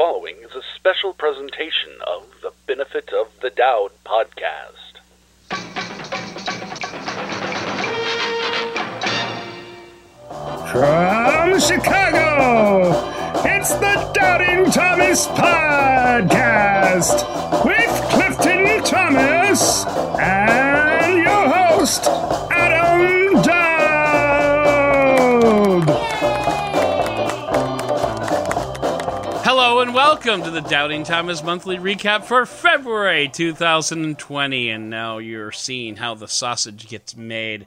[0.00, 4.96] following is a special presentation of the Benefit of the Dowd podcast.
[10.72, 12.94] From Chicago,
[13.44, 15.66] it's the Doubting Thomas Podcast
[17.66, 19.84] with Clifton Thomas
[20.18, 22.04] and your host,
[30.22, 34.68] welcome to the Doubting Thomas monthly recap for February 2020.
[34.68, 37.64] And now you're seeing how the sausage gets made.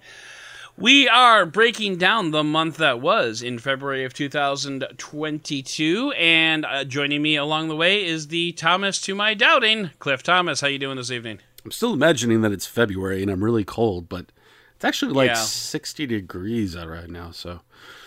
[0.77, 7.23] We are breaking down the month that was in February of 2022, and uh, joining
[7.23, 10.61] me along the way is the Thomas to my doubting, Cliff Thomas.
[10.61, 11.39] How you doing this evening?
[11.65, 14.27] I'm still imagining that it's February and I'm really cold, but
[14.75, 15.35] it's actually like Yeah.
[15.35, 17.31] 60 degrees out right now.
[17.31, 17.61] So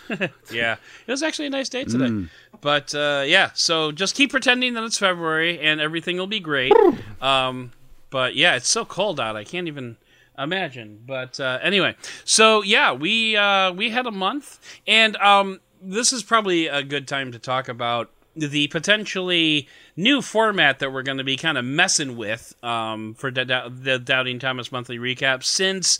[0.52, 2.28] Yeah, it was actually a nice day today.
[2.60, 6.72] But uh, yeah, so just keep pretending that it's February and everything will be great.
[7.20, 7.72] Um,
[8.10, 9.36] but yeah, it's so cold out.
[9.36, 9.96] I can't even
[10.38, 11.02] imagine.
[11.06, 16.22] But uh, anyway, so yeah, we uh, we had a month, and um, this is
[16.22, 19.66] probably a good time to talk about the potentially
[19.96, 24.38] new format that we're going to be kind of messing with um, for the Doubting
[24.38, 25.98] Thomas monthly recap since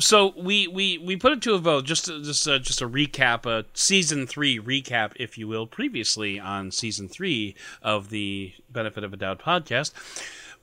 [0.00, 3.46] so we, we, we put it to a vote just just uh, just a recap
[3.46, 9.12] a season three recap if you will previously on season three of the benefit of
[9.12, 9.92] a doubt podcast.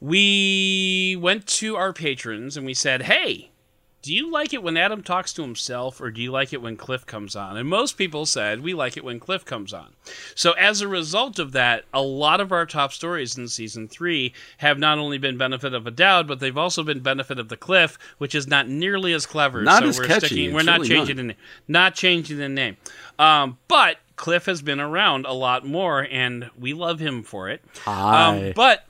[0.02, 3.52] We went to our patrons and we said hey
[4.02, 6.78] do you like it when Adam talks to himself or do you like it when
[6.78, 7.58] Cliff comes on?
[7.58, 9.94] And most people said we like it when Cliff comes on.
[10.36, 14.34] So as a result of that, a lot of our top stories in season 3
[14.60, 17.58] have not only been benefit of a doubt, but they've also been benefit of the
[17.58, 19.62] Cliff, which is not nearly as clever.
[19.62, 21.38] Not so as we're catchy, sticking we're not really changing the name.
[21.68, 22.78] Not changing the name.
[23.18, 27.62] Um, but Cliff has been around a lot more and we love him for it.
[27.84, 28.48] Hi.
[28.48, 28.86] Um, but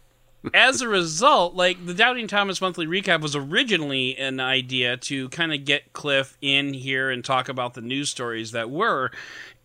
[0.54, 5.54] as a result, like the Doubting Thomas monthly recap was originally an idea to kind
[5.54, 9.12] of get Cliff in here and talk about the news stories that were,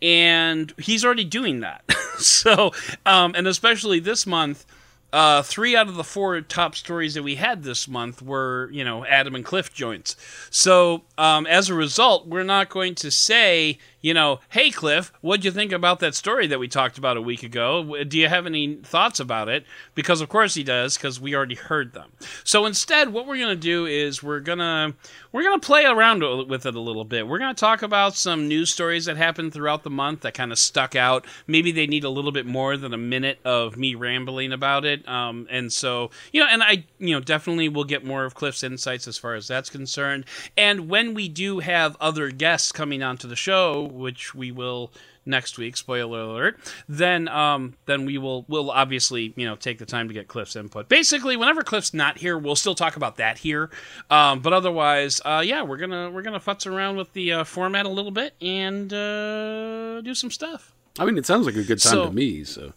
[0.01, 1.83] and he's already doing that.
[2.17, 2.73] so,
[3.05, 4.65] um, and especially this month.
[5.13, 8.83] Uh, three out of the four top stories that we had this month were, you
[8.83, 10.17] know, Adam and Cliff joints.
[10.49, 15.43] So, um, as a result, we're not going to say, you know, hey, Cliff, what'd
[15.43, 18.03] you think about that story that we talked about a week ago?
[18.03, 19.65] Do you have any thoughts about it?
[19.95, 22.11] Because, of course, he does, because we already heard them.
[22.43, 24.93] So, instead, what we're going to do is we're going to
[25.31, 27.27] we're going to play around with it a little bit.
[27.27, 30.51] We're going to talk about some news stories that happened throughout the month that kind
[30.51, 31.25] of stuck out.
[31.47, 35.05] Maybe they need a little bit more than a minute of me rambling about it.
[35.09, 38.63] Um, and so, you know, and I, you know, definitely will get more of Cliff's
[38.63, 40.25] insights as far as that's concerned.
[40.55, 44.91] And when we do have other guests coming onto the show, which we will
[45.25, 49.85] next week spoiler alert then um then we will will obviously you know take the
[49.85, 53.39] time to get cliff's input basically whenever cliff's not here we'll still talk about that
[53.39, 53.71] here
[54.11, 57.85] um but otherwise uh yeah we're gonna we're gonna futz around with the uh, format
[57.87, 61.81] a little bit and uh do some stuff I mean, it sounds like a good
[61.81, 62.43] time so- to me.
[62.43, 62.73] So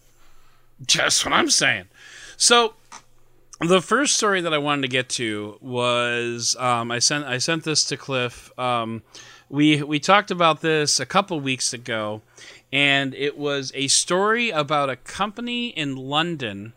[0.85, 1.85] just what I'm saying.
[2.37, 2.73] So
[3.61, 7.63] the first story that I wanted to get to was um, I sent I sent
[7.63, 8.57] this to Cliff.
[8.59, 9.03] Um,
[9.49, 12.21] we we talked about this a couple weeks ago,
[12.71, 16.73] and it was a story about a company in London,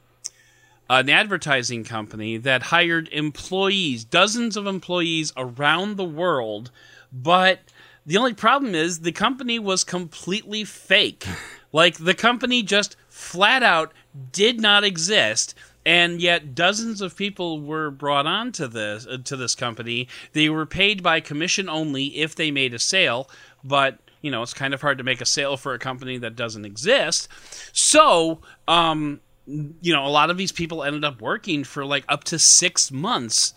[0.88, 6.71] an advertising company that hired employees, dozens of employees around the world,
[7.12, 7.61] but
[8.06, 11.27] the only problem is the company was completely fake.
[11.75, 13.94] Like the company just flat out
[14.31, 19.37] did not exist and yet dozens of people were brought on to this uh, to
[19.37, 20.09] this company.
[20.32, 23.28] They were paid by commission only if they made a sale,
[23.65, 26.37] but you know, it's kind of hard to make a sale for a company that
[26.37, 27.28] doesn't exist.
[27.72, 32.22] So, um you know, a lot of these people ended up working for like up
[32.22, 33.54] to 6 months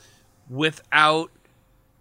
[0.49, 1.29] without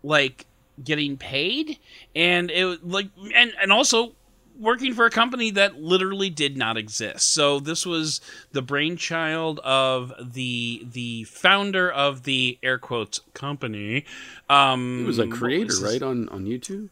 [0.02, 0.46] like
[0.82, 1.78] getting paid
[2.16, 4.14] and it like and and also
[4.58, 7.32] working for a company that literally did not exist.
[7.32, 8.20] So this was
[8.52, 14.04] the brainchild of the the founder of the air quotes company.
[14.48, 16.90] Um he was a creator, was right, on, on YouTube?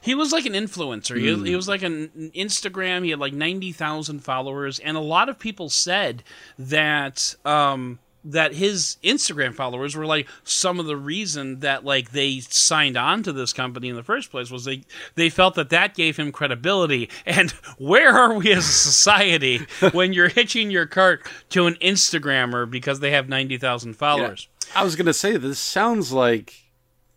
[0.00, 1.20] he was like an influencer.
[1.20, 3.04] He, was, he was like an an Instagram.
[3.04, 6.22] He had like ninety thousand followers, and a lot of people said
[6.58, 12.40] that um, that his Instagram followers were like some of the reason that like they
[12.40, 14.82] signed on to this company in the first place was they
[15.14, 17.08] they felt that that gave him credibility.
[17.24, 19.58] And where are we as a society
[19.92, 24.48] when you're hitching your cart to an Instagrammer because they have ninety thousand followers?
[24.74, 26.54] I was going to say, this sounds like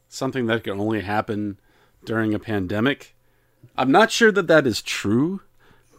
[0.07, 1.59] something that can only happen
[2.05, 3.13] during a pandemic.
[3.77, 5.41] I'm not sure that that is true,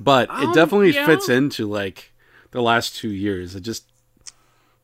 [0.01, 1.05] but Um, it definitely yeah.
[1.07, 2.13] fits into like
[2.53, 3.55] the last two years.
[3.55, 3.85] It just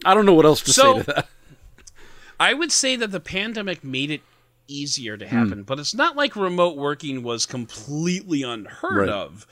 [0.05, 1.29] I don't know what else to So- say to that.
[2.41, 4.21] I would say that the pandemic made it
[4.69, 9.09] easier to happen, but it's not like remote working was completely unheard Right.
[9.09, 9.45] of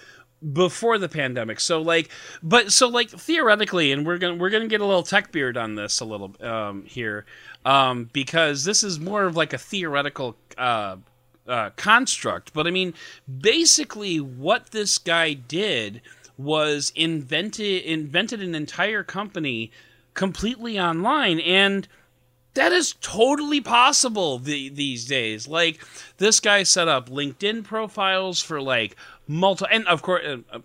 [0.52, 1.58] before the pandemic.
[1.58, 2.10] So like
[2.44, 5.32] but so like theoretically and we're going to we're going to get a little tech
[5.32, 7.24] beard on this a little um here
[7.64, 10.96] um because this is more of like a theoretical uh
[11.48, 12.52] uh, construct.
[12.52, 12.92] But I mean,
[13.40, 16.02] basically, what this guy did
[16.36, 19.70] was invented invented an entire company
[20.16, 21.86] completely online, and
[22.54, 25.46] that is totally possible the, these days.
[25.46, 25.80] Like
[26.16, 28.96] this guy set up LinkedIn profiles for like
[29.28, 30.24] multi, and of course.
[30.26, 30.58] Uh, uh,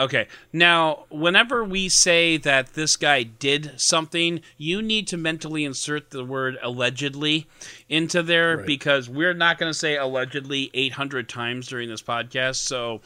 [0.00, 0.28] Okay.
[0.52, 6.22] Now, whenever we say that this guy did something, you need to mentally insert the
[6.24, 7.48] word allegedly
[7.88, 8.64] into there Right.
[8.64, 12.58] because we're not going to say allegedly 800 times during this podcast.
[12.58, 13.00] So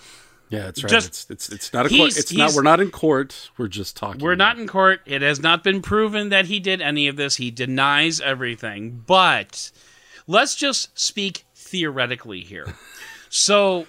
[0.52, 0.90] Yeah, it's right.
[0.90, 2.16] Just- it's, it's it's not a court.
[2.16, 2.52] It's not.
[2.52, 3.50] We're not in court.
[3.56, 4.20] We're just talking.
[4.20, 5.00] we're not in court.
[5.06, 7.37] It has not been proven that he did any of this.
[7.37, 9.02] He denies everything.
[9.06, 9.70] But
[10.26, 12.75] let's just speak theoretically here.
[13.34, 13.87] So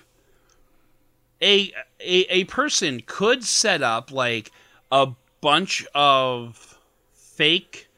[1.41, 4.51] a a, a person could set up like
[4.89, 5.09] a
[5.41, 6.79] bunch of
[7.13, 7.89] fake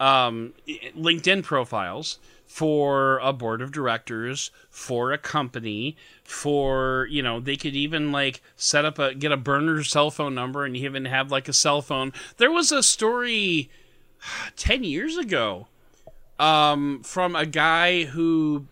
[0.00, 0.54] um,
[0.98, 7.74] LinkedIn profiles for a board of directors, for a company, for you know they could
[7.74, 11.48] even like set up a get a burner cell phone number and even have like
[11.48, 12.12] a cell phone.
[12.36, 13.70] There was a story
[14.56, 15.68] ten years ago
[16.38, 18.66] um, from a guy who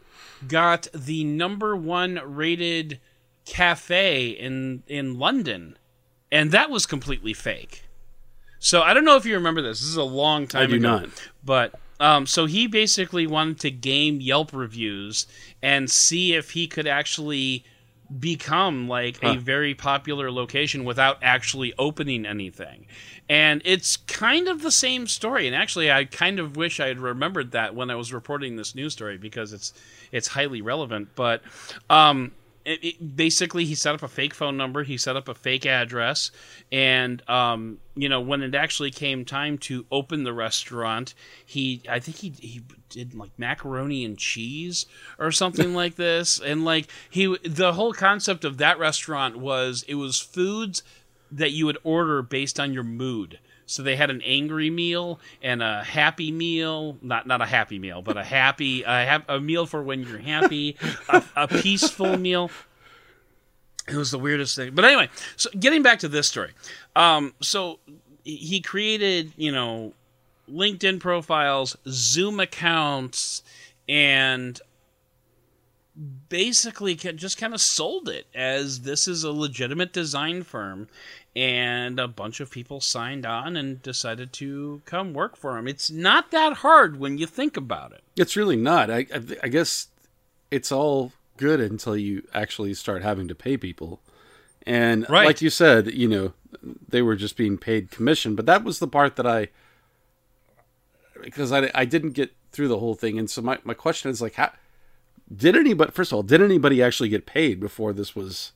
[0.46, 3.00] got the number one rated
[3.44, 5.76] cafe in in London,
[6.30, 7.84] and that was completely fake.
[8.58, 9.80] So I don't know if you remember this.
[9.80, 10.98] This is a long time I do ago.
[10.98, 11.30] not.
[11.42, 15.26] But um, so he basically wanted to game Yelp reviews
[15.62, 17.64] and see if he could actually
[18.18, 22.86] become like a very popular location without actually opening anything.
[23.28, 25.46] And it's kind of the same story.
[25.46, 28.74] And actually, I kind of wish I had remembered that when I was reporting this
[28.74, 29.72] news story because it's
[30.10, 31.10] it's highly relevant.
[31.14, 31.42] But
[31.88, 32.32] um,
[32.64, 35.64] it, it, basically, he set up a fake phone number, he set up a fake
[35.64, 36.30] address,
[36.70, 41.14] and um, you know when it actually came time to open the restaurant,
[41.44, 44.86] he I think he he did like macaroni and cheese
[45.18, 49.94] or something like this, and like he the whole concept of that restaurant was it
[49.94, 50.82] was foods
[51.32, 53.38] that you would order based on your mood.
[53.70, 58.02] So they had an angry meal and a happy meal, not not a happy meal,
[58.02, 60.76] but a happy a, hap- a meal for when you're happy,
[61.08, 62.50] a, a peaceful meal.
[63.88, 64.74] It was the weirdest thing.
[64.74, 66.52] But anyway, so getting back to this story.
[66.96, 67.78] Um, so
[68.24, 69.94] he created, you know,
[70.50, 73.42] LinkedIn profiles, Zoom accounts,
[73.88, 74.60] and
[76.28, 80.88] basically just kind of sold it as this is a legitimate design firm
[81.36, 85.68] and a bunch of people signed on and decided to come work for him.
[85.68, 88.02] It's not that hard when you think about it.
[88.16, 88.90] It's really not.
[88.90, 89.88] I, I I guess
[90.50, 94.00] it's all good until you actually start having to pay people.
[94.66, 95.24] And Right.
[95.26, 96.32] like you said, you know,
[96.88, 99.48] they were just being paid commission, but that was the part that I
[101.22, 103.18] because I I didn't get through the whole thing.
[103.18, 104.50] And so my my question is like how
[105.34, 108.52] did anybody first of all, did anybody actually get paid before this was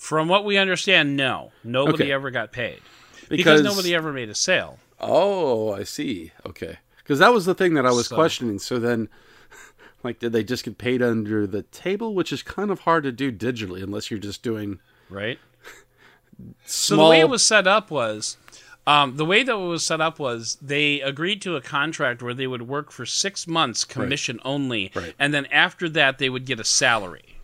[0.00, 1.52] From what we understand, no.
[1.62, 2.12] Nobody Okay.
[2.12, 2.80] ever got paid.
[3.28, 4.78] Because, Because- nobody ever made a sale.
[4.98, 6.32] Oh, I see.
[6.46, 6.78] Okay.
[6.96, 8.58] Because that was the thing that I was So- questioning.
[8.58, 9.10] So then,
[10.02, 13.12] like, did they just get paid under the table, which is kind of hard to
[13.12, 15.38] do digitally unless you're just doing right?
[16.64, 18.38] So the way it was set up was,
[18.86, 22.32] um, the way that it was set up was they agreed to a contract where
[22.32, 25.14] they would work for six months, commission only, Right.
[25.18, 27.36] and then after that they would get a salary.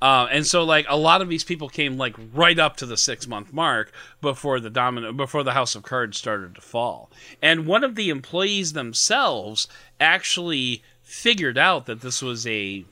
[0.00, 2.96] Uh, and so, like a lot of these people came like right up to the
[2.96, 7.10] six month mark before the domino before the house of cards started to fall.
[7.42, 9.66] And one of the employees themselves
[9.98, 12.84] actually figured out that this was a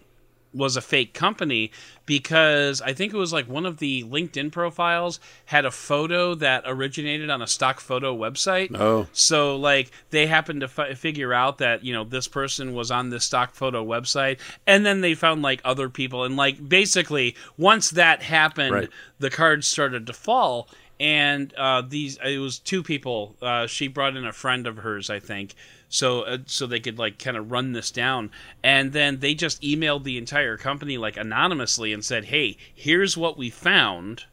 [0.55, 1.71] was a fake company
[2.07, 6.63] because I think it was like one of the LinkedIn profiles had a photo that
[6.67, 8.75] originated on a stock photo website.
[8.79, 9.07] Oh.
[9.13, 13.11] So like they happened to fi- figure out that you know this person was on
[13.11, 17.91] this stock photo website, and then they found like other people, and like basically once
[17.91, 18.89] that happened, Right.
[19.19, 20.69] the cards started to fall.
[20.99, 23.37] And uh, these, it was two people.
[23.43, 25.55] Uh, she brought in a friend of hers, I think,
[25.89, 28.31] so uh, so they could like kind of run this down.
[28.63, 33.37] And then they just emailed the entire company like anonymously and said, "Hey, here's what
[33.37, 34.25] we found."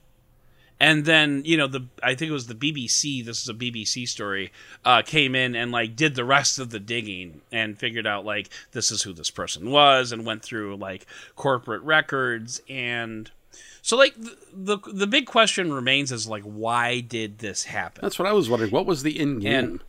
[0.84, 3.24] and then you know the I think it was the BBC.
[3.24, 4.52] This is a BBC story.
[4.84, 8.50] Uh, came in and like did the rest of the digging and figured out like
[8.74, 11.06] this is who this person was and went through like
[11.38, 13.32] corporate records and
[13.84, 18.00] So like the, the the big question remains is like why did this happen?
[18.02, 18.72] That's what I was wondering.
[18.72, 19.82] What was the end game?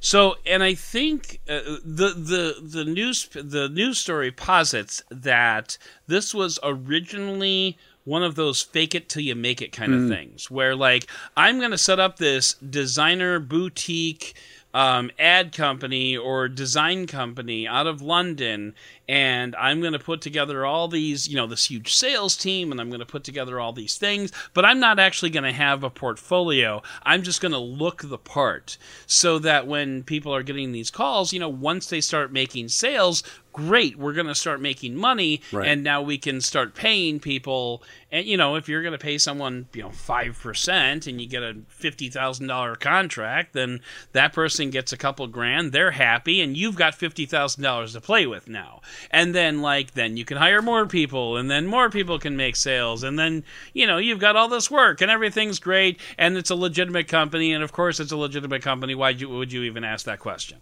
[0.00, 6.32] So, and I think uh, the the the news the news story posits that this
[6.32, 10.74] was originally one of those fake it till you make it kind of things, where
[10.74, 11.06] like
[11.36, 14.34] I'm going to set up this designer boutique
[14.74, 18.74] um, ad company or design company out of London,
[19.08, 22.80] and I'm going to put together all these, you know, this huge sales team, and
[22.80, 25.84] I'm going to put together all these things, but I'm not actually going to have
[25.84, 26.82] a portfolio.
[27.04, 28.76] I'm just going to look the part
[29.06, 33.22] so that when people are getting these calls, you know, once they start making sales,
[33.54, 35.68] great, we're going to start making money, Right.
[35.68, 37.82] and now we can start paying people.
[38.12, 41.42] And, you know, if you're going to pay someone, you know, 5% and you get
[41.42, 43.80] a $50,000 contract, then
[44.12, 48.48] that person gets a couple grand, they're happy, and you've got $50,000 to play with
[48.48, 48.80] now.
[49.10, 52.56] And then, like, then you can hire more people, and then more people can make
[52.56, 56.50] sales, and then, you know, you've got all this work, and everything's great, and it's
[56.50, 58.94] a legitimate company, and of course it's a legitimate company.
[58.94, 60.58] Why would you even ask that question?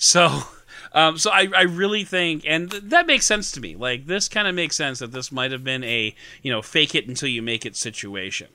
[0.00, 0.42] So,
[0.92, 3.76] um, so I, I really think, and th- that makes sense to me.
[3.76, 6.94] Like this kind of makes sense that this might have been a you know fake
[6.96, 8.48] it until you make it situation.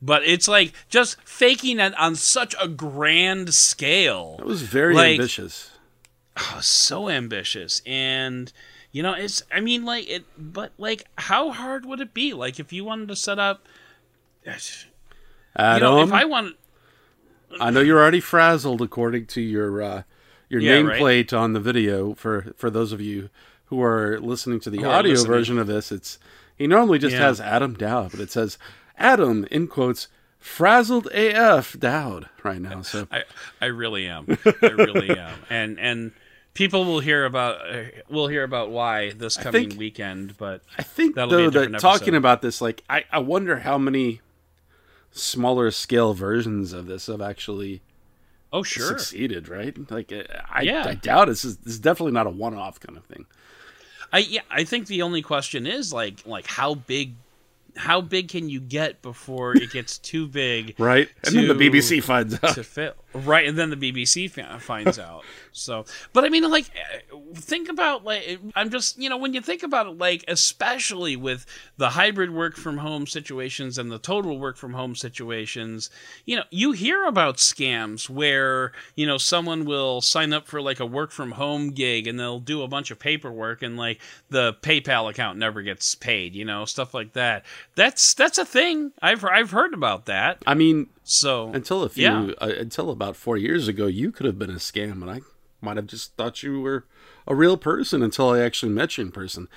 [0.00, 4.36] But it's like just faking it on such a grand scale.
[4.38, 5.70] That was very Like- ambitious.
[6.40, 8.52] Oh, so ambitious, and
[8.92, 9.42] you know it's.
[9.52, 12.32] I mean, like it, but like, how hard would it be?
[12.32, 13.66] Like if you wanted to set up,
[14.46, 14.52] you
[15.56, 16.54] Adam, know, if I wanted.
[17.60, 20.02] I know you're already frazzled according to your uh,
[20.48, 21.00] your Yeah, right.
[21.00, 22.14] nameplate on the video.
[22.14, 23.30] For for those of you
[23.66, 25.32] who are listening to the are audio listening.
[25.32, 26.18] version of this, it's
[26.56, 27.20] he normally just Yeah.
[27.22, 28.58] has Adam Dowd, but it says
[28.96, 32.82] Adam in quotes frazzled AF Dowd right now.
[32.82, 33.24] So I,
[33.60, 34.38] I really am.
[34.62, 35.34] I really am.
[35.50, 36.12] And and
[36.54, 40.36] people will hear about uh, will hear about why this coming think- weekend.
[40.38, 43.18] But I think That'll be a though that different talking about this, like I, I
[43.18, 44.20] wonder how many
[45.10, 47.80] smaller scale versions of this have actually
[48.52, 49.48] oh sure, succeeded.
[49.48, 49.76] Right?
[49.90, 50.84] Like uh, I, Yeah.
[50.86, 53.26] I doubt it's is this is definitely not a one off kind of thing.
[54.12, 54.40] I yeah.
[54.50, 57.14] I think the only question is like like how big.
[57.76, 60.74] How big can you get before it gets too big?
[60.78, 61.08] Right?
[61.24, 62.54] And then the BBC finds out.
[62.54, 62.94] to fail.
[63.14, 65.24] Right, and then the BBC finds out.
[65.52, 66.70] So, but I mean, like,
[67.34, 71.46] think about like I'm just you know when you think about it, like especially with
[71.78, 75.88] the hybrid work from home situations and the total work from home situations,
[76.26, 80.78] you know, you hear about scams where you know someone will sign up for like
[80.80, 84.52] a work from home gig and they'll do a bunch of paperwork and like the
[84.60, 87.46] PayPal account never gets paid, you know, stuff like that.
[87.74, 88.92] That's that's a thing.
[89.00, 90.42] I've I've heard about that.
[90.46, 92.30] I mean, So until a few, Yeah.
[92.38, 95.20] uh, until about four years ago, you could have been a scam, and I
[95.62, 96.84] might have just thought you were
[97.26, 99.48] a real person until I actually met you in person.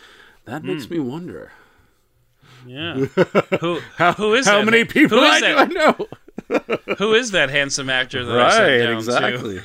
[0.45, 0.93] That makes Hmm.
[0.93, 1.51] me wonder
[2.65, 2.93] Yeah.
[3.59, 4.51] Who how who is that?
[4.51, 4.65] how that?
[4.71, 5.55] many people Who I, is do?
[5.57, 6.07] I know.
[6.99, 8.97] Who is that handsome actor that I sat Right, down to?
[8.97, 9.61] exactly.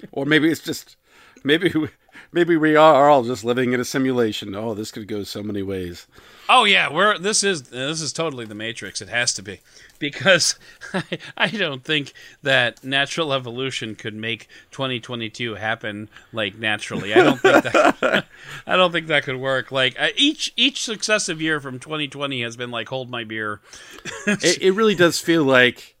[0.12, 0.96] or maybe it's just
[1.44, 1.90] maybe we-
[2.32, 4.54] maybe we are all just living in a simulation.
[4.56, 6.06] Oh, this could go so many ways.
[6.48, 9.00] Oh yeah, we're this is this is totally the Matrix.
[9.00, 9.60] It has to be
[9.98, 10.56] because
[10.94, 11.02] I,
[11.36, 12.12] I don't think
[12.42, 17.12] that natural evolution could make 2022 happen like naturally.
[17.14, 18.26] I don't think that
[18.66, 19.72] I don't think that could work.
[19.72, 23.60] Like uh, each each successive year from 2020 has been like hold my beer.
[24.26, 25.96] It, it really does feel like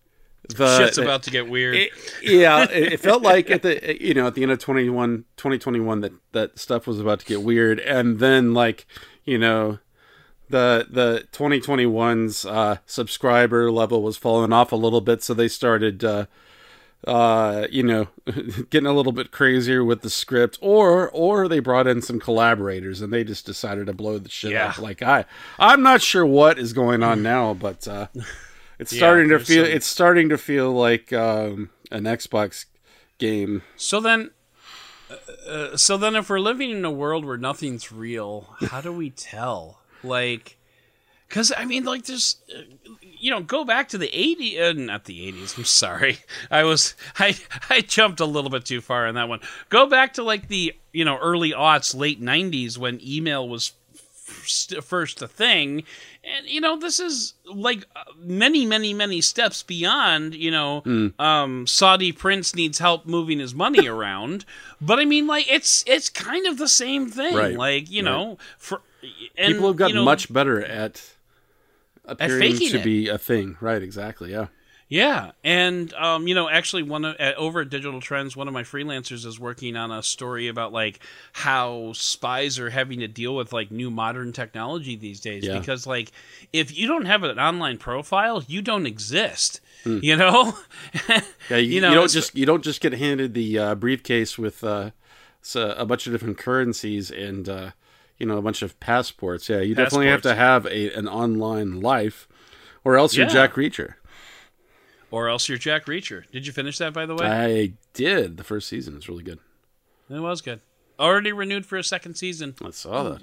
[0.48, 1.76] the Shit's about to get weird.
[1.76, 1.90] It,
[2.22, 6.00] yeah, it, it felt like at the you know at the end of 21, 2021
[6.00, 8.86] that that stuff was about to get weird, and then like
[9.24, 9.78] you know
[10.48, 16.04] the the 2021's uh, subscriber level was falling off a little bit, so they started.
[16.04, 16.26] Uh,
[17.06, 18.08] uh you know
[18.70, 23.00] getting a little bit crazier with the script or or they brought in some collaborators
[23.02, 24.70] and they just decided to blow the shit Yeah.
[24.70, 25.24] up like i
[25.58, 28.06] i'm not sure what is going on now but uh
[28.80, 32.64] it's Yeah, starting to feel some- it's starting to feel like um an xbox
[33.18, 34.30] game So then,
[35.48, 39.10] uh, so then, if we're living in a world where nothing's real, how do we
[39.10, 39.80] tell?
[40.06, 40.56] Like,
[41.28, 42.62] because I mean, like, there's, uh,
[43.02, 45.56] you know, go back to the '80s, uh, not the '80s.
[45.58, 46.18] I'm sorry,
[46.50, 47.36] I was, I,
[47.70, 49.40] I jumped a little bit too far on that one.
[49.68, 53.72] Go back to like the, you know, early aughts, late '90s when email was
[54.24, 55.84] first, first a thing
[56.24, 60.82] and you know this is like uh, many many many steps beyond you know
[61.20, 64.44] um saudi prince needs help moving his money around
[64.80, 67.56] but i mean like it's it's kind of the same thing Right.
[67.56, 68.82] like you know for
[69.36, 71.02] and, people have gotten you know, much better at
[72.04, 72.84] appearing faking to it.
[72.84, 74.46] be a thing right exactly yeah
[74.88, 78.54] Yeah, and um, you know, actually, one of, uh, over at Digital Trends, one of
[78.54, 81.00] my freelancers is working on a story about like
[81.32, 85.44] how spies are having to deal with like new modern technology these days.
[85.44, 85.58] Yeah.
[85.58, 86.12] Because like,
[86.52, 89.60] if you don't have an online profile, you don't exist.
[89.82, 89.98] Hmm.
[90.02, 90.56] You know.
[91.50, 94.38] Yeah, you, You know, you don't just you don't just get handed the uh, briefcase
[94.38, 94.90] with uh,
[95.54, 97.70] a bunch of different currencies and uh,
[98.18, 99.48] you know a bunch of passports.
[99.48, 102.28] Yeah, you definitely have to have a an online life,
[102.84, 103.94] or else you're Jack Reacher.
[105.10, 106.28] or else you're Jack Reacher.
[106.30, 107.26] Did you finish that, by the way?
[107.26, 108.96] I did the first season.
[108.96, 109.38] It's really good.
[110.10, 110.60] it was good.
[110.98, 112.54] Already renewed for a second season.
[112.64, 113.22] I saw that.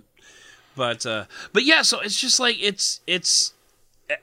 [0.76, 3.54] but uh but yeah so it's just like it's it's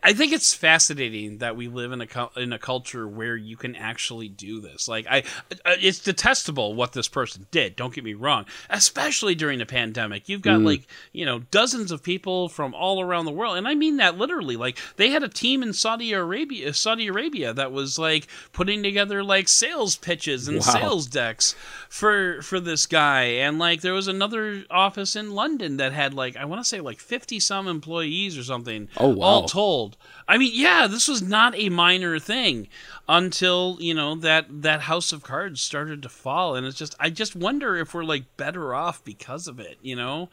[0.03, 3.77] I think it's fascinating that we live in a in a culture where you can
[3.77, 4.89] actually do this.
[4.89, 5.21] Like I,
[5.65, 7.77] uh, it's detestable what this person did.
[7.77, 10.29] Don't get me wrong, especially during the pandemic.
[10.29, 13.75] You've got like you know dozens of people from all around the world, and I
[13.75, 14.57] mean that literally.
[14.57, 19.23] Like they had a team in Saudi Arabia, Saudi Arabia that was like putting together
[19.25, 20.63] like sales pitches and Wow.
[20.75, 21.55] sales decks
[21.89, 26.37] for for this guy, and like there was another office in London that had like
[26.37, 28.89] I want to say like fifty some employees or something.
[28.97, 29.27] Oh, wow.
[29.27, 29.80] All told,
[30.29, 32.69] I mean, yeah, this was not a minor thing
[33.09, 37.11] until you know that that House of Cards started to fall, and it's just I
[37.11, 39.79] just wonder if we're like better off because of it.
[39.83, 40.31] You know,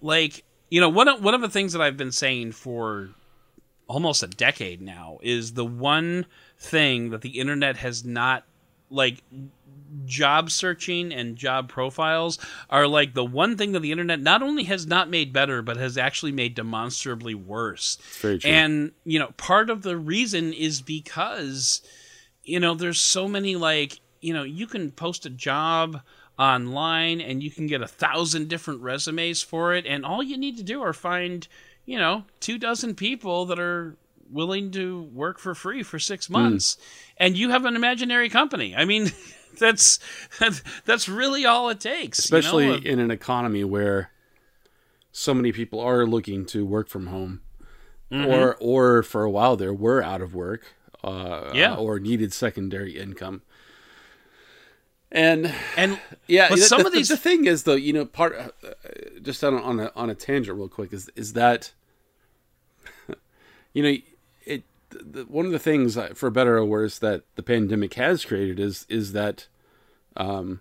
[0.00, 3.10] like you know one of, one of the things that I've been saying for
[3.86, 6.26] almost a decade now is the one
[6.58, 8.44] thing that the internet has not
[8.90, 9.22] like
[10.04, 12.38] job searching and job profiles
[12.70, 15.76] are like the one thing that the internet not only has not made better but
[15.76, 17.96] has actually made demonstrably worse.
[18.20, 18.50] Very true.
[18.50, 21.82] and you know part of the reason is because
[22.42, 26.00] you know there's so many like you know you can post a job
[26.38, 30.56] online and you can get a thousand different resumes for it and all you need
[30.56, 31.46] to do are find
[31.86, 33.96] you know two dozen people that are
[34.30, 36.34] willing to work for free for six hmm.
[36.34, 36.76] months.
[37.16, 38.74] And you have an imaginary company.
[38.76, 39.12] I mean
[40.38, 42.38] that's that's really all it takes you know?
[42.38, 44.10] especially in an economy where
[45.12, 47.40] so many people are looking to work from home,
[48.12, 48.30] Mm-hmm.
[48.30, 51.74] or or for a while there were out of work, uh, Yeah.
[51.74, 53.42] or needed secondary income.
[55.10, 58.36] And and yeah, But the, some of these- the thing is though, you know, part
[58.36, 58.48] uh,
[59.22, 61.72] just on a, on a on a tangent real quick is is that
[63.72, 63.96] you know
[64.44, 68.24] it the, one of the things uh, for better or worse that the pandemic has
[68.24, 69.46] created is is that
[70.16, 70.60] um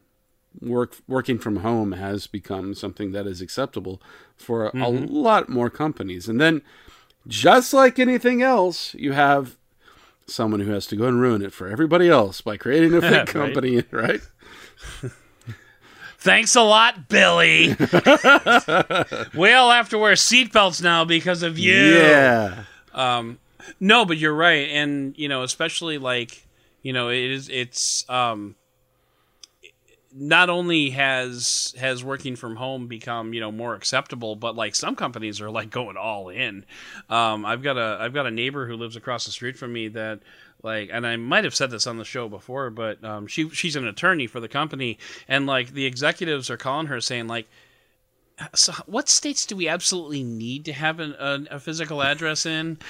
[0.62, 4.02] work working from home has become something that is acceptable
[4.38, 5.13] for a, a Mm-hmm.
[5.13, 6.62] lot more companies and then
[7.28, 9.58] just like anything else you have
[10.28, 13.26] someone who has to go and ruin it for everybody else by creating a fake
[13.26, 13.28] Right.
[13.28, 14.22] company right
[16.20, 17.70] Thanks a lot, Billy.
[19.36, 22.00] we all have to wear seatbelts now because of you.
[22.00, 22.63] yeah
[22.94, 23.39] Um,
[23.80, 26.46] no, but you're right, and you know, especially like
[26.82, 28.56] you know, it is it's um,
[30.15, 34.95] not only has has working from home become you know more acceptable, but like some
[34.95, 36.65] companies are like going all in.
[37.10, 39.88] Um, I've got a I've got a neighbor who lives across the street from me
[39.89, 40.19] that
[40.62, 43.76] like and I might have said this on the show before, but um, she she's
[43.76, 44.97] an attorney for the company,
[45.28, 47.47] and like the executives are calling her saying like
[48.56, 52.78] so what states do we absolutely need to have an, a, a physical address in?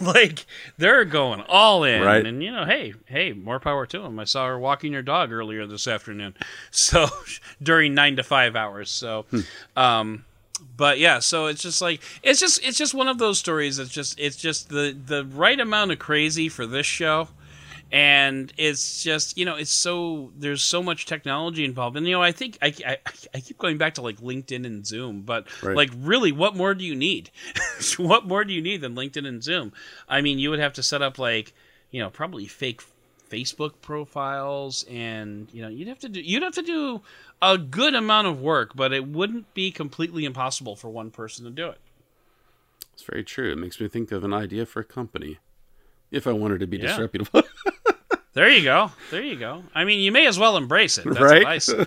[0.00, 0.44] Like
[0.76, 2.02] they're going all in.
[2.02, 2.26] Right.
[2.26, 5.32] and you know hey hey more power to them i saw her walking her dog
[5.32, 6.34] earlier this afternoon.
[6.70, 7.06] So
[7.62, 8.90] during nine to five hours.
[8.90, 9.24] So
[9.74, 10.24] um
[10.76, 13.90] but yeah so it's just like it's just it's just one of those stories it's
[13.90, 17.28] just it's just the the right amount of crazy for this show
[17.92, 22.22] and it's just you know it's so there's so much technology involved and you know
[22.22, 22.98] i think i, I,
[23.34, 25.76] I keep going back to like linkedin and zoom but Right.
[25.76, 27.30] like really what more do you need
[27.98, 29.72] what more do you need than linkedin and zoom
[30.08, 31.52] i mean you would have to set up like
[31.90, 32.82] you know probably fake
[33.30, 37.00] facebook profiles and you know you'd have to do you'd have to do
[37.42, 41.50] a good amount of work but it wouldn't be completely impossible for one person to
[41.50, 41.78] do it
[42.92, 43.52] It's very true.
[43.52, 45.38] It makes me think of an idea for a company.
[46.10, 46.86] If I wanted to be Yeah.
[46.86, 47.42] disreputable.
[48.36, 48.92] there you go.
[49.10, 49.64] There you go.
[49.74, 51.04] I mean you may as well embrace it.
[51.04, 51.44] That's Right?
[51.46, 51.84] i say.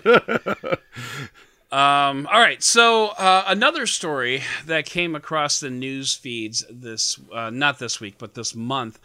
[1.71, 7.51] Um, all right, so uh, another story that came across the news feeds this uh,
[7.51, 8.99] not this week, but this month.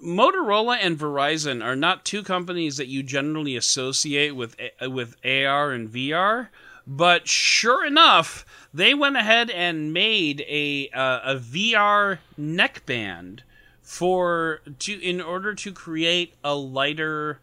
[0.00, 5.90] Motorola and Verizon are not two companies that you generally associate with with AR and
[5.90, 6.50] VR,
[6.86, 13.42] but sure enough, they went ahead and made a uh, a VR neckband
[13.90, 17.40] for to in order to create a lighter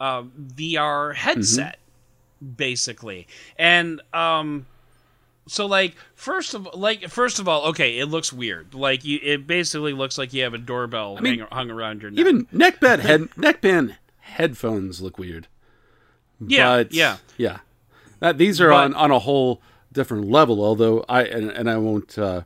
[0.00, 1.78] uh, VR headset
[2.56, 3.28] basically.
[3.56, 4.66] And um
[5.46, 8.74] so like first of like first of all, okay, it looks weird.
[8.74, 12.10] Like you, it basically looks like you have a doorbell mean, hang, hung around your
[12.10, 12.18] neck.
[12.18, 15.46] Even neckband head neckband headphones look weird.
[16.44, 17.18] yeah, but, yeah.
[17.36, 17.58] yeah.
[18.20, 20.64] Uh, these are But- on on a whole different level.
[20.64, 22.42] Although I and, and I won't uh,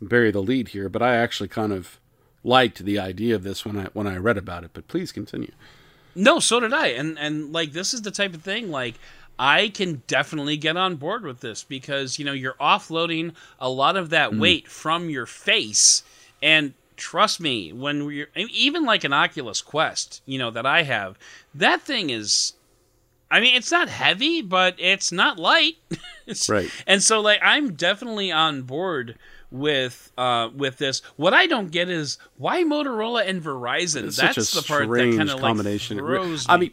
[0.00, 1.98] bury the lead here, but I actually kind of
[2.46, 4.70] liked the idea of this when I when I read about it.
[4.72, 5.52] But please continue.
[6.14, 6.88] No, so did I.
[6.88, 8.94] And and like this is the type of thing like
[9.38, 13.96] I can definitely get on board with this because you know you're offloading a lot
[13.96, 14.40] of that mm.
[14.40, 16.02] weight from your face
[16.42, 21.18] and trust me when we're even like an Oculus Quest, you know that I have,
[21.54, 22.54] that thing is
[23.30, 25.76] I mean it's not heavy, but it's not light.
[26.48, 26.68] Right.
[26.88, 29.16] And so like I'm definitely on board
[29.50, 31.02] with uh with this.
[31.16, 34.04] What I don't get is why Motorola and Verizon.
[34.04, 35.98] It's That's the part that kind of like combination.
[35.98, 36.72] Throws I mean,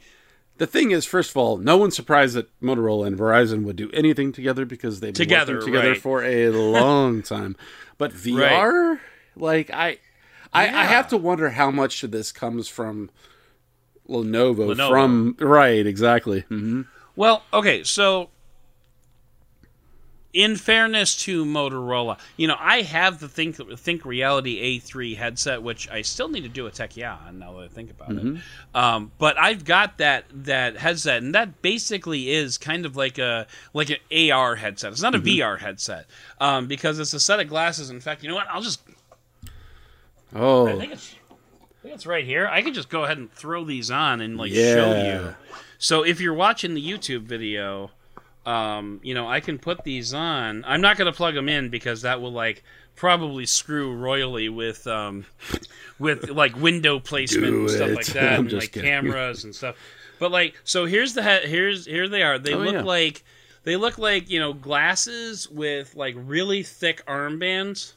[0.58, 3.90] the thing is, first of all, no one's surprised that Motorola and Verizon would do
[3.92, 6.02] anything together because they've been Together, working together right.
[6.02, 7.56] for a long time.
[7.98, 9.00] But VR,
[9.36, 9.98] like I,
[10.54, 13.10] I, I have to wonder how much of this comes from
[14.08, 14.90] Lenovo, Lenovo.
[14.90, 16.42] from right, exactly.
[16.42, 16.82] hmm
[17.16, 18.30] Well, okay, so
[20.34, 25.88] in fairness to Motorola, you know, I have the Think Think Reality A3 headset, which
[25.90, 28.42] I still need to do a tech yeah on now that I think about it.
[28.74, 33.46] Um, but I've got that that headset, and that basically is kind of like a
[33.74, 34.92] like an AR headset.
[34.92, 36.08] It's not a VR headset
[36.42, 37.90] um, because it's a set of glasses.
[37.92, 38.48] In fact, you know what?
[38.50, 38.82] I'll just
[40.34, 42.48] I Oh, think it's I think it's right here.
[42.48, 45.36] I could just go ahead and throw these on and like show you.
[45.78, 47.92] So if you're watching the YouTube video,
[48.46, 50.64] um, you know, I can put these on.
[50.68, 52.64] I'm not going to plug them in because that will like
[52.96, 55.26] probably screw royally with um
[56.00, 58.90] with like window placement and stuff like that I'm and like kidding.
[58.90, 59.76] cameras and stuff.
[60.20, 62.38] But like so here's the he- here's here they are.
[62.38, 62.82] They Oh, look yeah.
[62.84, 63.24] like
[63.64, 67.94] they look like, you know, glasses with like really thick armbands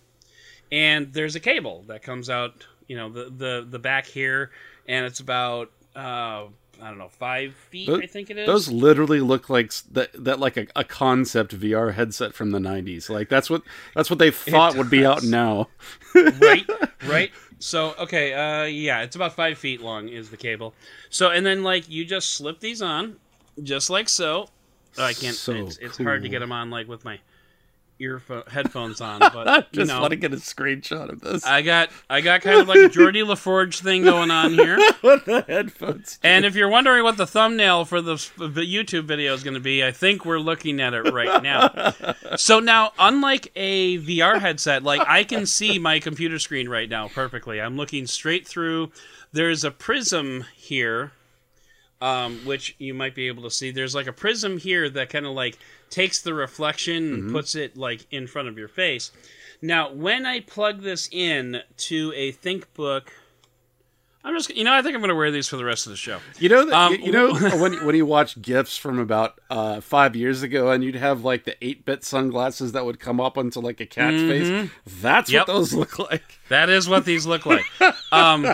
[0.73, 4.51] and there's a cable that comes out you know the the the back here
[4.89, 6.45] and it's about uh
[6.83, 8.47] i don't know five feet Tho- i think it is?
[8.47, 13.09] those literally look like that, that like a, a concept VR headset from the '90s.
[13.09, 13.63] Like that's what
[13.95, 15.69] that's what they thought would be out now.
[16.15, 16.69] right
[17.07, 17.31] right?
[17.59, 20.75] So okay uh yeah it's about five feet long is the cable.
[21.11, 23.17] So and then like you just slip these on
[23.63, 24.49] just like so.
[24.99, 27.19] I can't So it's, it's hard to get them on like with my
[27.99, 31.63] earphone headphones on but you Just know want to get a screenshot of this i
[31.63, 35.25] got i got kind of like a Geordi La Forge thing going on here with
[35.25, 36.19] the headphones.
[36.23, 39.61] And if you're wondering what the thumbnail for the, the YouTube video is going to
[39.61, 41.95] be, I think we're looking at it right now.
[42.37, 47.09] so now, unlike a VR headset, like I can see my computer screen right now
[47.09, 47.61] perfectly.
[47.61, 48.91] I'm looking straight through.
[49.33, 51.13] There's a prism here,
[52.01, 53.71] um, which you might be able to see.
[53.71, 55.59] There's like a prism here that kind of like
[55.91, 59.13] takes the reflection and puts it like in front of your face.
[59.63, 63.05] Now, when I plug this in to a ThinkBook,
[64.25, 65.91] I'm just you know I think I'm going to wear these for the rest of
[65.93, 66.19] the show.
[66.41, 69.81] You know, that, Um, you, you know when when you watch gifs from about uh,
[69.81, 73.39] five years ago, and you'd have like the eight bit sunglasses that would come up
[73.39, 74.69] onto like a cat's face.
[75.01, 75.35] That's Mm-hmm.
[75.37, 75.47] Yep.
[75.49, 76.41] what those look like.
[76.49, 77.65] That is what these look like.
[78.13, 78.47] Um,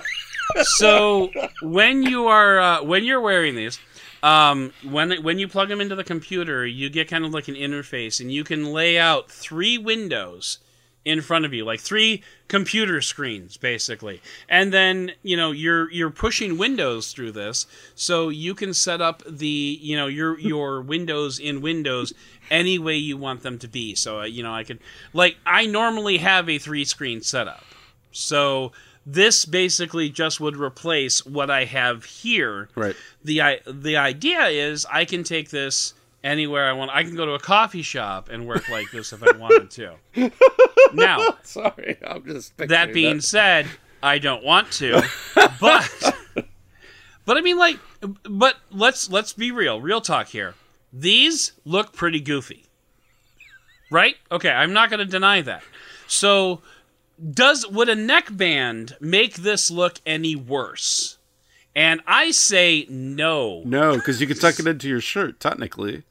[0.62, 1.30] so
[1.62, 3.78] when you are uh, when you're wearing these,
[4.22, 7.54] um, when when you plug them into the computer, you get kind of like an
[7.54, 10.58] interface, and you can lay out three windows
[11.04, 14.20] in front of you, like three computer screens, basically.
[14.48, 19.22] And then you know you're you're pushing windows through this, so you can set up
[19.26, 22.12] the you know your your windows in Windows
[22.50, 23.94] any way you want them to be.
[23.94, 24.78] So uh, you know I could
[25.12, 27.64] like I normally have a three screen setup.
[28.12, 28.72] So
[29.04, 32.68] this basically just would replace what I have here.
[32.74, 32.96] Right.
[33.24, 36.90] The the idea is I can take this anywhere I want.
[36.92, 40.30] I can go to a coffee shop and work like this if I wanted to.
[40.92, 43.66] Now, Sorry, I'm just that being said,
[44.02, 45.02] I don't want to.
[45.60, 46.16] But
[47.24, 47.78] but I mean like
[48.28, 49.80] but let's let's be real.
[49.80, 50.54] Real talk here.
[50.92, 52.66] These look pretty goofy.
[53.90, 54.16] Right?
[54.30, 55.62] Okay, I'm not going to deny that.
[56.08, 56.62] So
[57.30, 61.18] does would a neckband make this look any worse?
[61.74, 63.62] And I say no.
[63.64, 66.02] No, because you could tuck it into your shirt technically.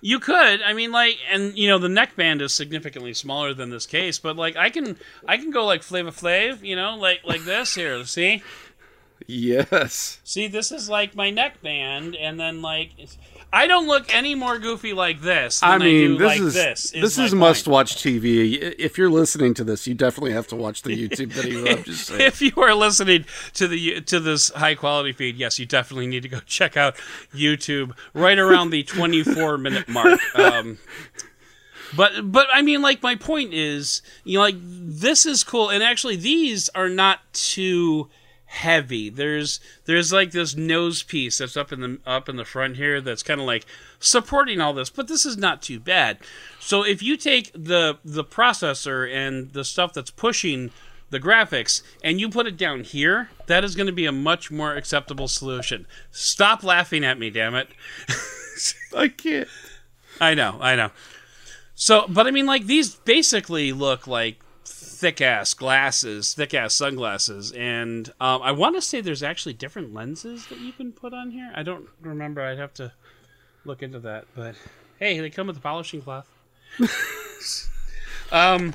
[0.00, 0.62] You could.
[0.62, 4.36] I mean, like, and you know, the neckband is significantly smaller than this case, but
[4.36, 8.04] like, I can, I can go like Flava Flav, you know, like like this here.
[8.04, 8.42] See,
[9.26, 10.20] Yes.
[10.24, 13.18] see, this is like my neckband, and then like, it's,
[13.52, 15.62] I don't look any more goofy like this.
[15.62, 16.90] I I, mean, do this like is this.
[16.90, 17.40] this my is point.
[17.40, 18.74] must-watch TV.
[18.78, 21.66] If you're listening to this, you definitely have to watch the YouTube video.
[21.66, 22.20] I'm just saying.
[22.20, 26.22] If you are listening to the to this high quality feed, yes, you definitely need
[26.24, 26.96] to go check out
[27.34, 30.20] YouTube right around the 24 minute mark.
[30.34, 30.78] Um,
[31.96, 35.82] But but I mean, like my point is, you know, like this is cool, and
[35.82, 38.10] actually these are not too
[38.48, 39.10] heavy.
[39.10, 43.00] There's there's like this nose piece that's up in the up in the front here
[43.00, 43.64] that's kind of like
[44.00, 46.18] supporting all this, but this is not too bad.
[46.58, 50.70] So if you take the the processor and the stuff that's pushing
[51.10, 54.50] the graphics and you put it down here, that is going to be a much
[54.50, 55.86] more acceptable solution.
[56.10, 57.68] Stop laughing at me, damn it.
[58.96, 59.48] I can't.
[60.20, 60.90] I know, I know.
[61.74, 64.40] So, but I mean, like these basically look like
[64.98, 69.94] thick ass glasses, thick ass sunglasses, and um, I want to say there's actually different
[69.94, 71.52] lenses that you can put on here.
[71.54, 72.42] I don't remember.
[72.42, 72.92] I'd have to
[73.64, 74.26] look into that.
[74.34, 74.56] But
[74.98, 76.28] hey, they come with a polishing cloth.
[78.32, 78.74] um,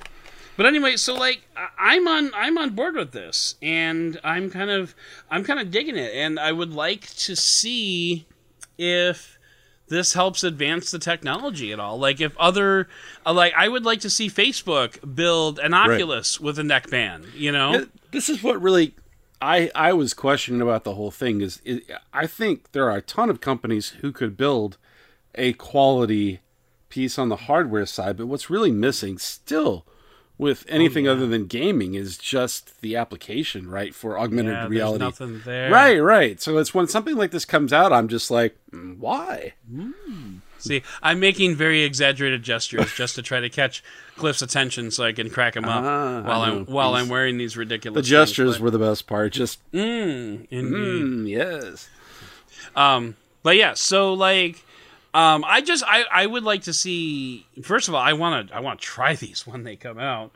[0.56, 1.42] but anyway, so like
[1.78, 4.96] I'm on I'm on board with this, and I'm kind of
[5.30, 8.26] I'm kind of digging it, and I would like to see
[8.78, 9.38] if
[9.94, 11.98] this helps advance the technology at all.
[11.98, 12.88] Like if other
[13.26, 17.34] uh, like I would like to see Facebook build an Oculus with a neckband.
[17.36, 17.86] you know?
[18.12, 18.96] This is what really
[19.42, 21.82] I I was questioning about the whole thing is, is
[22.14, 24.78] I think there are a ton of companies who could build
[25.36, 26.40] a quality
[26.90, 29.86] piece on the hardware side, but what's really missing still
[30.38, 33.94] with anything other than gaming is just the application, right?
[33.94, 35.04] For augmented Yeah, there's reality.
[35.06, 35.72] nothing there.
[35.72, 36.42] Right, right.
[36.42, 39.54] So it's when something like this comes out, I'm just like, "Mm, why?
[40.58, 43.84] See, I'm making very exaggerated gestures just to try to catch
[44.16, 47.56] Cliff's attention so I can crack him up Ah, while I'm while I'm wearing these
[47.58, 47.98] ridiculous.
[48.06, 49.34] The gestures things, were the best part.
[49.34, 51.04] Just Mm, indeed.
[51.04, 51.90] mm, yes.
[52.76, 54.64] Um, but yeah, so like,
[55.14, 57.46] um, I just I, I would like to see.
[57.62, 60.32] First of all, I want to I want to try these when they come out.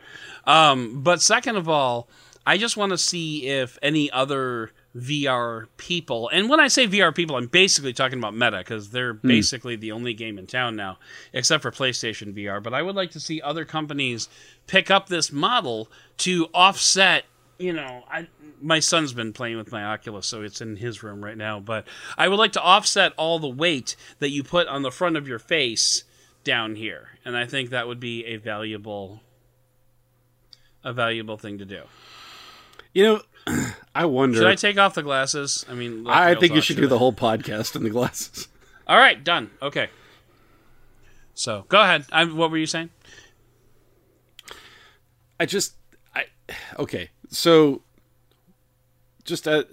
[0.45, 2.07] Um, but second of all,
[2.45, 7.13] I just want to see if any other VR people, and when I say VR
[7.13, 10.97] people, I'm basically talking about Meta because they're basically the only game in town now,
[11.33, 12.61] except for PlayStation VR.
[12.61, 14.29] But I would like to see other companies
[14.65, 17.25] pick up this model to offset
[17.59, 18.27] you know, I
[18.61, 21.59] my son's been playing with my Oculus, so it's in his room right now.
[21.59, 25.17] But I would like to offset all the weight that you put on the front
[25.17, 26.03] of your face
[26.43, 29.21] down here, and I think that would be a valuable,
[30.83, 31.83] a valuable thing to do.
[32.93, 33.21] You know,
[33.95, 34.37] I wonder.
[34.39, 35.65] Should I take off the glasses?
[35.69, 36.89] I mean, I think you should do it.
[36.89, 38.47] the whole podcast in the glasses.
[38.87, 39.51] All right, done.
[39.61, 39.89] Okay.
[41.33, 42.05] So go ahead.
[42.11, 42.89] I, what were you saying?
[45.39, 45.75] I just,
[46.15, 46.25] I,
[46.79, 47.11] okay.
[47.29, 47.81] So,
[49.23, 49.63] just uh,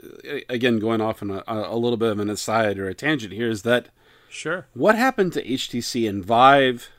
[0.49, 3.49] again, going off on a, a little bit of an aside or a tangent here
[3.49, 3.89] is that
[4.29, 4.67] Sure.
[4.75, 6.91] what happened to HTC and Vive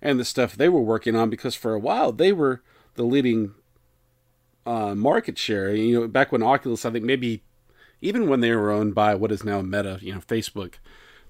[0.00, 1.30] and the stuff they were working on?
[1.30, 2.62] Because for a while they were
[2.94, 3.54] the leading
[4.66, 5.74] uh, market share.
[5.74, 7.42] You know, back when Oculus, I think maybe
[8.00, 10.74] even when they were owned by what is now Meta, you know, Facebook,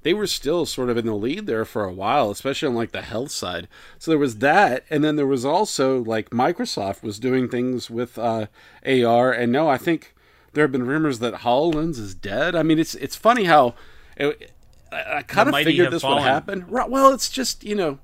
[0.04, 2.92] they were still sort of in the lead there for a while, especially on like
[2.92, 3.66] the health side.
[3.98, 8.18] So there was that, and then there was also like Microsoft was doing things with
[8.18, 8.46] uh,
[8.86, 10.14] AR, and no, I think
[10.52, 12.54] there have been rumors that Hololens is dead.
[12.54, 13.74] I mean, it's it's funny how.
[14.16, 14.52] It,
[14.92, 16.22] I, I kind of figured this fallen.
[16.22, 16.66] would happen.
[16.68, 17.98] Right, Well, it's just you know,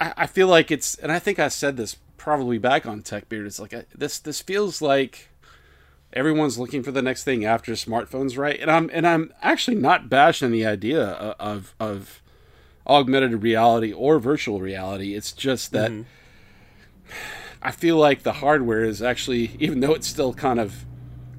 [0.00, 3.46] I, I feel like it's, and I think I said this probably back on TechBeard.
[3.46, 4.18] It's like I, this.
[4.18, 5.28] This feels like
[6.12, 8.58] everyone's looking for the next thing after smartphones, right?
[8.60, 12.22] And I'm and I'm actually not bashing the idea of of,
[12.84, 15.14] augmented reality or virtual reality.
[15.14, 16.02] It's just that mm-hmm.
[17.62, 20.84] I feel like the hardware is actually, even though it's still kind of,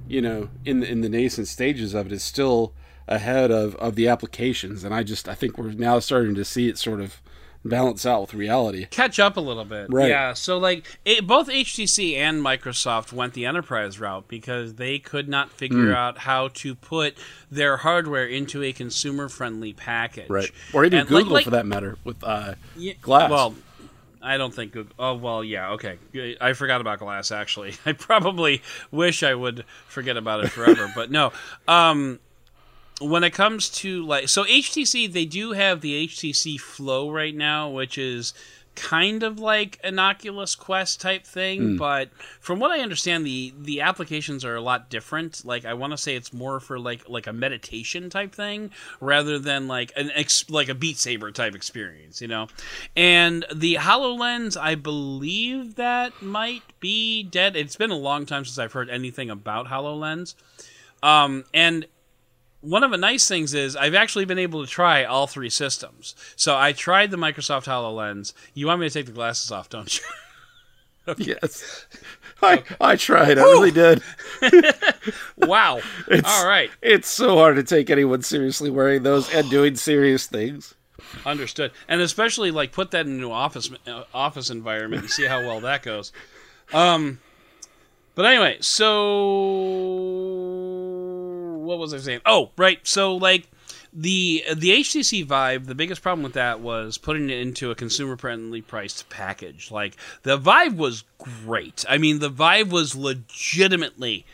[0.08, 2.74] you know, in the, in the nascent stages of it, is still
[3.10, 4.84] ahead of of the applications.
[4.84, 7.22] And I just I think we're now starting to see it sort of
[7.66, 8.86] balance out with reality.
[8.92, 9.88] catch up a little bit.
[9.90, 10.10] Right.
[10.10, 10.34] Yeah.
[10.34, 15.50] So like it, both HTC and Microsoft went the enterprise route because they could not
[15.52, 15.96] figure Hmm.
[15.96, 17.18] out how to put
[17.52, 20.30] their hardware into a consumer friendly package.
[20.30, 20.52] Right.
[20.74, 23.30] Or even And, like- Google like- for that matter with uh, Yeah, Glass.
[23.32, 23.56] Well,
[24.22, 24.94] I don't think Google.
[24.98, 25.98] Oh well, yeah, okay.
[26.40, 27.30] I forgot about Glass.
[27.32, 30.90] Actually, I probably wish I would forget about it forever.
[30.96, 31.34] but no.
[31.68, 32.20] Um,
[33.02, 37.70] when it comes to like, so HTC, they do have the HTC Flow right now,
[37.70, 38.34] which is
[38.76, 41.78] kind of like an Oculus Quest type thing.
[41.78, 45.46] But from what I understand, the the applications are a lot different.
[45.46, 49.38] Like, I want to say it's more for like like a meditation type thing rather
[49.38, 52.48] than like an ex, like a Beat Saber type experience, you know.
[52.96, 57.56] And the Hololens, I believe that might be dead.
[57.56, 60.36] It's been a long time since I've heard anything about Hololens.
[61.04, 61.86] Um, and
[62.64, 66.16] one of the nice things is I've actually been able to try all three systems.
[66.38, 68.34] So I tried the Microsoft HoloLens.
[68.54, 70.04] You want me to take the glasses off, don't you?
[71.18, 71.86] yes,
[72.42, 73.38] I I tried.
[73.38, 74.02] I really did.
[75.38, 75.82] wow.
[76.24, 76.72] all right.
[76.82, 80.74] It's so hard to take anyone seriously wearing those and doing serious things.
[81.26, 81.74] Understood.
[81.90, 85.84] And especially like put that into office uh, office environment and see how well that
[85.84, 86.14] goes.
[86.72, 87.20] Um,
[88.16, 90.73] but anyway, so
[91.64, 92.22] what was I saying?
[92.26, 92.80] Oh, right.
[92.88, 93.50] So like
[93.92, 98.18] the the HTC Vive, the biggest problem with that was putting it into a consumer
[98.18, 99.70] friendly priced package.
[99.72, 101.04] Like the Vive was
[101.46, 101.86] great.
[101.88, 104.26] I mean, the Vive was legitimately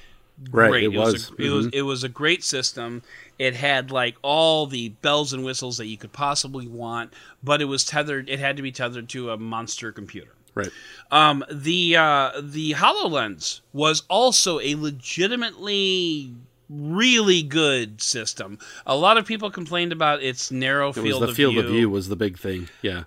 [0.51, 0.83] Right, great.
[0.85, 1.31] it was.
[1.31, 1.73] a, it was Mhm.
[1.75, 3.01] it was a great system.
[3.37, 7.13] It had like all the bells and whistles that you could possibly want,
[7.43, 8.29] but it was tethered.
[8.29, 10.31] It had to be tethered to a monster computer.
[10.55, 10.71] Right.
[11.11, 16.33] Um, the uh, the Hololens was also a legitimately
[16.69, 18.59] really good system.
[18.85, 21.63] A lot of people complained about its narrow It was field the of field view.
[21.63, 22.69] of view was the big thing.
[22.81, 23.03] Yeah.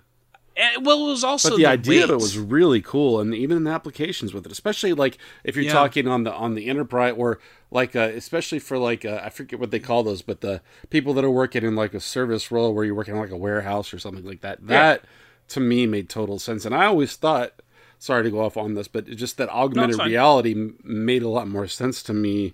[0.55, 3.57] And, well, it was also But the, idea of it was really cool, and even
[3.57, 5.73] in the applications with it, especially like if you're Yeah.
[5.73, 7.39] talking on the on the enterprise or
[7.71, 11.15] like uh, especially for like uh, I forget what they call those, but the people
[11.15, 13.93] that are working in like a service role where you're working in like a warehouse
[13.95, 14.67] or something like that.
[14.67, 15.05] That
[15.49, 17.53] to me made total sense, and I always thought.
[17.97, 20.09] Sorry to go off on this, but just that augmented fine.
[20.09, 22.53] reality made a lot more sense to me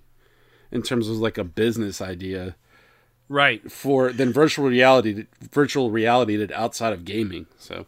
[0.72, 2.56] in terms of like a business idea
[3.28, 3.72] right.
[3.72, 7.48] for than virtual reality virtual reality did outside of gaming.
[7.58, 7.86] So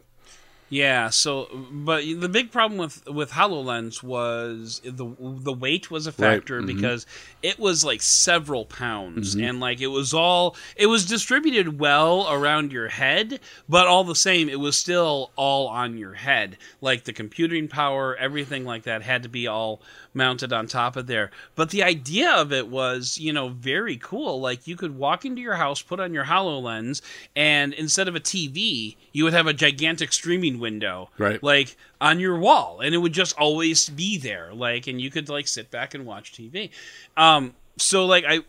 [0.72, 6.10] Yeah, so but the big problem with with Hololens was the the weight was a
[6.12, 6.66] Right, factor mhm.
[6.66, 7.04] because
[7.42, 12.72] it was like several pounds and like it was all it was distributed well around
[12.72, 16.56] your head, but all the same it was still all on your head.
[16.80, 19.82] Like the computing power, everything like that had to be all
[20.14, 21.30] mounted on top of there.
[21.54, 24.40] But the idea of it was, you know, very cool.
[24.40, 27.02] Like you could walk into your house, put on your HoloLens,
[27.36, 31.10] and instead of a TV, you would have a gigantic streaming window.
[31.18, 31.42] Right.
[31.42, 32.80] Like on your wall.
[32.80, 34.54] And it would just always be there.
[34.54, 36.70] Like and you could like sit back and watch TV.
[37.18, 38.40] Um so like I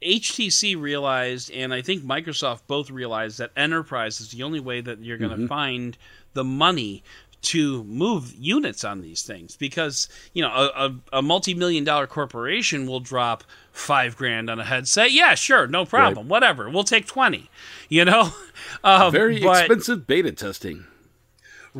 [0.00, 5.02] HTC realized, and I think Microsoft both realized that enterprise is the only way that
[5.02, 5.98] you're going to find
[6.34, 7.02] the money
[7.40, 12.86] to move units on these things because you know a, a, a multi-million dollar corporation
[12.86, 17.48] will drop five grand on a headset yeah sure no problem whatever we'll take 20
[17.88, 18.32] you know
[18.84, 20.84] um, very but- expensive beta testing.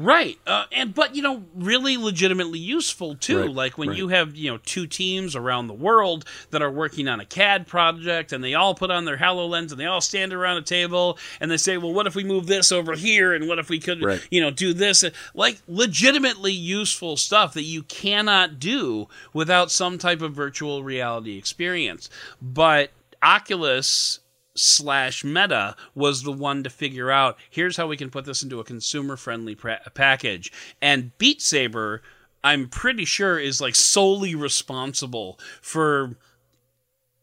[0.00, 0.38] Right.
[0.46, 3.40] Uh, and but you know, really legitimately useful too.
[3.40, 3.98] Right, like when right.
[3.98, 7.66] you have, you know, two teams around the world that are working on a CAD
[7.66, 11.18] project and they all put on their HoloLens and they all stand around a table
[11.40, 13.80] and they say, "Well, what if we move this over here and what if we
[13.80, 14.24] could, Right.
[14.30, 20.22] you know, do this?" Like legitimately useful stuff that you cannot do without some type
[20.22, 22.08] of virtual reality experience.
[22.40, 24.20] But Oculus
[24.58, 28.60] slash meta was the one to figure out here's how we can put this into
[28.60, 32.02] a consumer friendly pra- package and beat saber
[32.42, 36.16] i'm pretty sure is like solely responsible for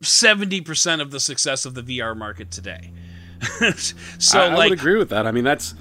[0.03, 2.91] 70% of the success of the vr market today
[4.19, 5.27] so I, I like would agree with that.
[5.27, 5.75] I mean, that's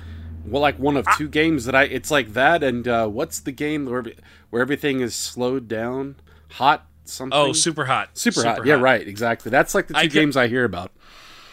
[0.45, 1.85] well, like one of two games that I.
[1.85, 4.05] It's like that, and uh, what's the game where
[4.51, 6.17] where everything is slowed down?
[6.53, 7.38] Hot something.
[7.38, 8.67] oh super hot super, hot.
[8.67, 9.07] Yeah, right.
[9.07, 9.51] Exactly.
[9.51, 10.90] That's like the two I get- games I hear about.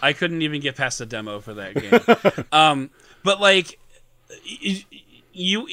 [0.01, 2.45] I couldn't even get past the demo for that game.
[2.51, 2.89] um,
[3.23, 3.77] but like,
[5.33, 5.67] you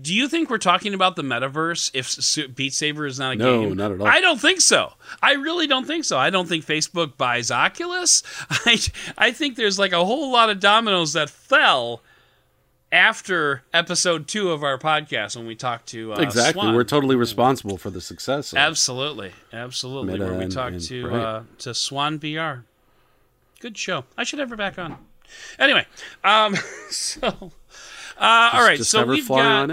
[0.00, 3.62] do you think we're talking about the metaverse if Beat Saber is not a No,
[3.62, 3.76] game?
[3.76, 4.06] not at all.
[4.06, 4.94] I don't think so.
[5.22, 6.18] I really don't think so.
[6.18, 8.22] I don't think Facebook buys Oculus.
[8.50, 8.78] I
[9.18, 12.02] I think there's like a whole lot of dominoes that fell
[12.90, 16.62] after episode two of our podcast when we talked to uh, exactly.
[16.62, 16.74] Swan.
[16.74, 18.54] We're totally responsible for the success.
[18.54, 20.12] Absolutely, absolutely.
[20.14, 22.64] Meta Where we talked to uh, to Swan VR.
[23.62, 24.04] Good show.
[24.18, 24.98] I should have her back on.
[25.56, 25.86] Anyway,
[26.24, 26.56] um,
[26.90, 27.52] so
[28.18, 28.76] uh, all right.
[28.76, 29.70] Just so we've got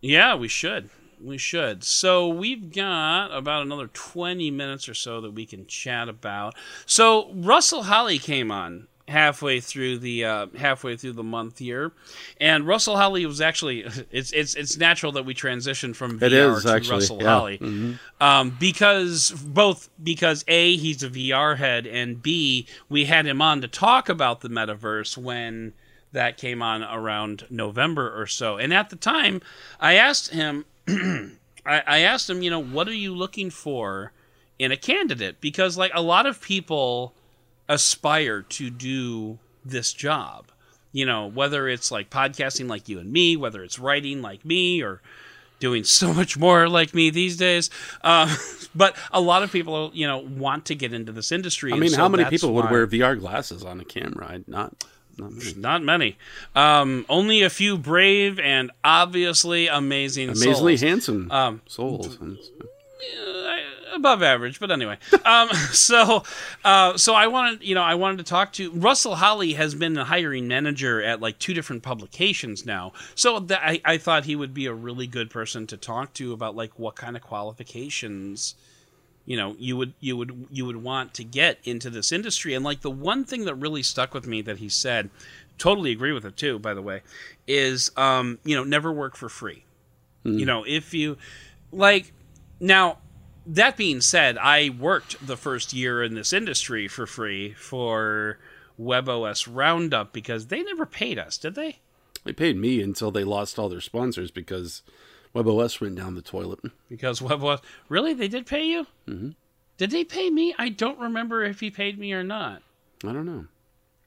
[0.00, 0.88] yeah, we should.
[1.22, 1.84] We should.
[1.84, 6.54] So we've got about another 20 minutes or so that we can chat about.
[6.86, 11.92] So Russell Holly came on halfway through the uh, halfway through the month here,
[12.40, 16.72] and Russell Holly was actually it's it's it's natural that we transition from VR to
[16.72, 17.56] actually, Russell yeah.
[17.58, 17.92] Mm-hmm.
[17.92, 23.42] Holly um, because both because a he's a VR head and b we had him
[23.42, 25.74] on to talk about the metaverse when
[26.12, 29.42] that came on around November or so, and at the time
[29.80, 34.12] I asked him, I, I asked him, you know, what are you looking for
[34.58, 35.40] in a candidate?
[35.40, 37.14] Because like a lot of people
[37.68, 40.46] aspire to do this job.
[40.92, 44.80] You know, whether it's like podcasting like you and me, whether it's writing like me,
[44.82, 45.00] or
[45.58, 47.68] doing so much more like me these days.
[48.02, 48.28] Um,
[48.74, 51.72] but a lot of people, you know, want to get into this industry.
[51.72, 54.26] I mean, so how many people would wear VR glasses on a camera?
[54.26, 54.84] I, not,
[55.18, 55.54] not many.
[55.54, 56.16] Not many.
[56.54, 60.80] Um, only a few brave and obviously amazing, Amazingly souls.
[60.80, 62.18] handsome Um, souls.
[63.94, 64.98] Above average, but anyway.
[65.24, 66.22] Um, so,
[66.66, 69.96] uh, so I wanted, you know, I wanted to talk to Russell Holly has been
[69.96, 72.92] a hiring manager at like two different publications now.
[73.14, 76.34] So that I, I thought he would be a really good person to talk to
[76.34, 78.54] about like what kind of qualifications,
[79.24, 82.52] you know, you would you would you would want to get into this industry.
[82.52, 85.08] And like the one thing that really stuck with me that he said,
[85.56, 86.58] totally agree with it too.
[86.58, 87.00] By the way,
[87.46, 89.64] is um, you know, never work for free.
[90.24, 91.18] You know, if you
[91.70, 92.12] like
[92.64, 92.98] now
[93.46, 98.38] that being said, I worked the first year in this industry for free for
[98.80, 101.78] WebOS Roundup because they never paid us, did they?
[102.24, 104.82] They paid me until they lost all their sponsors because
[105.34, 106.60] WebOS went down the toilet.
[106.88, 108.86] Because WebOS really they did pay you?
[109.06, 109.30] Mm-hmm.
[109.76, 110.54] Did they pay me?
[110.58, 112.62] I don't remember if he paid me or not.
[113.04, 113.46] I don't know.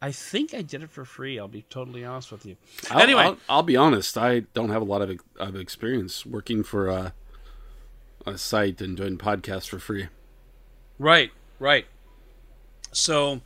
[0.01, 1.38] I think I did it for free.
[1.38, 2.55] I'll be totally honest with you.
[2.89, 4.18] I'll, anyway, I'll, I'll be honest.
[4.18, 7.14] I don't have a lot of, of experience working for a,
[8.28, 10.07] a site and doing podcasts for free.
[10.99, 11.86] Right, right.
[12.91, 13.41] So,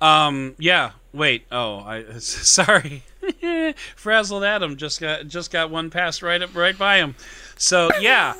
[0.00, 0.92] um, yeah.
[1.12, 1.44] Wait.
[1.52, 3.02] Oh, I sorry.
[3.96, 7.14] Frazzled Adam just got just got one passed right up right by him.
[7.56, 8.34] So yeah.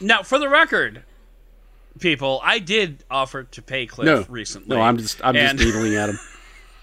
[0.00, 1.02] now, for the record,
[1.98, 4.76] people, I did offer to pay Cliff No, recently.
[4.76, 6.18] no, I'm just I'm and- just needling at him.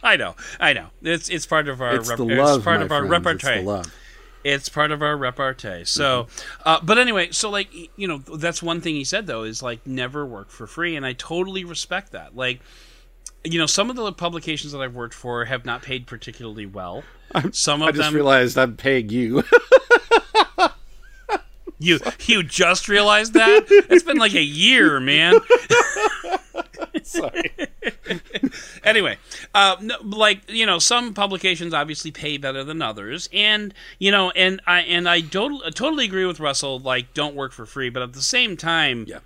[0.04, 0.88] I know, I know.
[1.02, 3.44] It's it's part of our It's rep- the love, it's part my of our friends.
[3.44, 3.84] repertoire.
[4.48, 4.60] It's the love.
[4.60, 5.86] It's part of our repartee.
[5.86, 6.70] So, Mm-hmm.
[6.70, 9.86] uh, but anyway, so like you know, that's one thing he said though is like
[9.86, 12.36] never work for free, and I totally respect that.
[12.36, 12.60] Like,
[13.44, 17.04] you know, some of the publications that I've worked for have not paid particularly well.
[17.36, 19.44] I'm, Some of I just them, realized I'm paying you.
[21.80, 25.36] you you just realized that it's been like a year, man.
[27.08, 27.52] Sorry.
[28.84, 29.18] anyway,
[29.54, 34.32] uh, no, like you know, some publications obviously pay better than others, and you know,
[34.32, 36.80] and I and I totally agree with Russell.
[36.80, 39.20] Like, don't work for free, but at the same time, Yeah.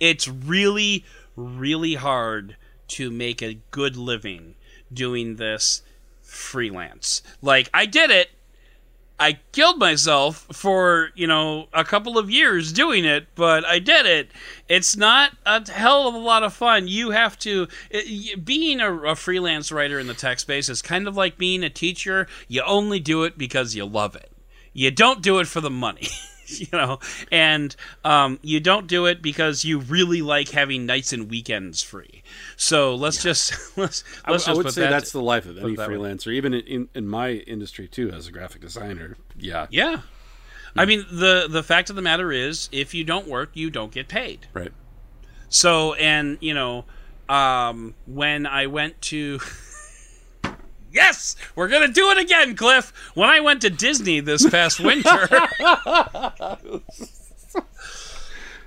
[0.00, 1.04] it's really,
[1.36, 2.56] really hard
[2.88, 4.54] to make a good living
[4.92, 5.82] doing this
[6.22, 7.22] freelance.
[7.42, 8.30] Like, I did it.
[9.18, 14.04] I killed myself for, you know, a couple of years doing it, but I did
[14.04, 14.30] it.
[14.68, 16.86] It's not a hell of a lot of fun.
[16.86, 20.82] You have to, eh, it, being a, a freelance writer in the tech space is
[20.82, 22.26] kind of like being a teacher.
[22.46, 24.30] You only do it because you love it.
[24.74, 26.08] You don't do it for the money.
[26.60, 26.98] you know,
[27.30, 27.74] and
[28.04, 32.22] um, you don't do it because you really like having nights and weekends free.
[32.56, 35.46] So let's just let's I, let's I just would put say that- that's the life
[35.46, 35.94] of any that way.
[35.96, 39.16] freelancer, even in, in, in my industry too, as a graphic designer.
[39.38, 39.66] Yeah.
[39.70, 40.00] Yeah.
[40.78, 43.90] I mean the the fact of the matter is if you don't work, you don't
[43.92, 44.46] get paid.
[44.52, 44.72] Right.
[45.48, 46.84] So and you know,
[47.28, 49.38] um when I went to
[50.96, 52.90] Yes, we're gonna do it again, Cliff.
[53.14, 55.28] When I went to Disney this past winter,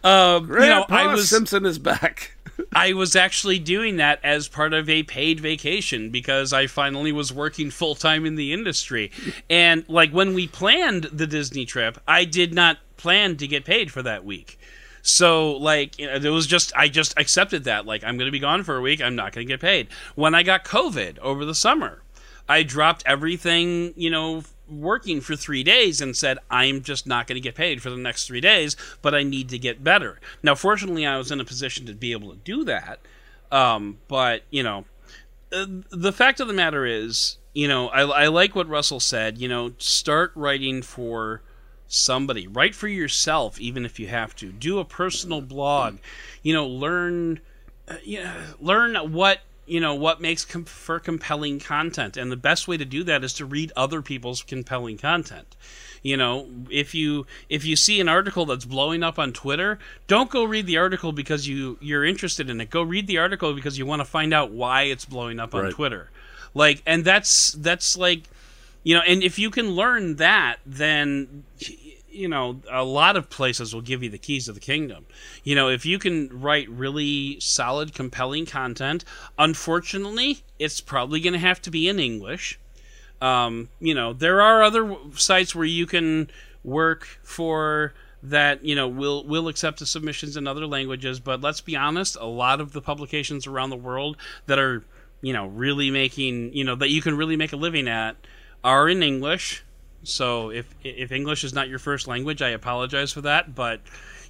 [0.04, 2.38] um, you know, I was Simpson is back.
[2.74, 7.34] I was actually doing that as part of a paid vacation because I finally was
[7.34, 9.12] working full time in the industry.
[9.50, 13.92] And like when we planned the Disney trip, I did not plan to get paid
[13.92, 14.60] for that week.
[15.02, 18.32] So like you know, it was just I just accepted that like I'm going to
[18.32, 19.88] be gone for a week, I'm not going to get paid.
[20.16, 22.02] When I got COVID over the summer,
[22.50, 27.36] I dropped everything, you know, working for three days and said, I'm just not going
[27.36, 30.20] to get paid for the next three days, but I need to get better.
[30.42, 33.00] Now, fortunately, I was in a position to be able to do that.
[33.52, 34.86] Um, but, you know,
[35.54, 39.38] uh, the fact of the matter is, you know, I, I like what Russell said,
[39.38, 41.42] you know, start writing for
[41.88, 44.52] somebody, write for yourself, even if you have to.
[44.52, 45.98] Do a personal blog,
[46.44, 47.40] you know, learn,
[47.88, 49.40] uh, you know, learn what
[49.70, 52.18] you know what makes com- for compelling content.
[52.18, 55.56] And the best way to do that is to read other people's compelling content.
[56.02, 60.30] You know if you if you see an article that's blowing up on twitter don't
[60.30, 62.70] go read the article because you you're interested in it.
[62.70, 65.64] Go read the article because you want to find out why it's blowing up on
[65.66, 65.74] Right.
[65.74, 66.10] twitter.
[66.54, 68.24] Like and that's that's like
[68.84, 71.44] you know and if you can learn that then
[72.20, 75.06] you know a lot of places will give you the keys to the kingdom.
[75.44, 79.06] You know if you can write really solid compelling content
[79.38, 82.60] unfortunately it's probably going to have to be in english.
[83.22, 86.30] Um, you know there are other sites where you can
[86.64, 91.62] work for that you know will will accept the submissions in other languages but let's
[91.62, 94.84] be honest a lot of the publications around the world that are
[95.22, 98.18] you know really making you know that you can really make a living at
[98.62, 99.64] are in english
[100.04, 103.82] so if if english is not your first language i apologize for that but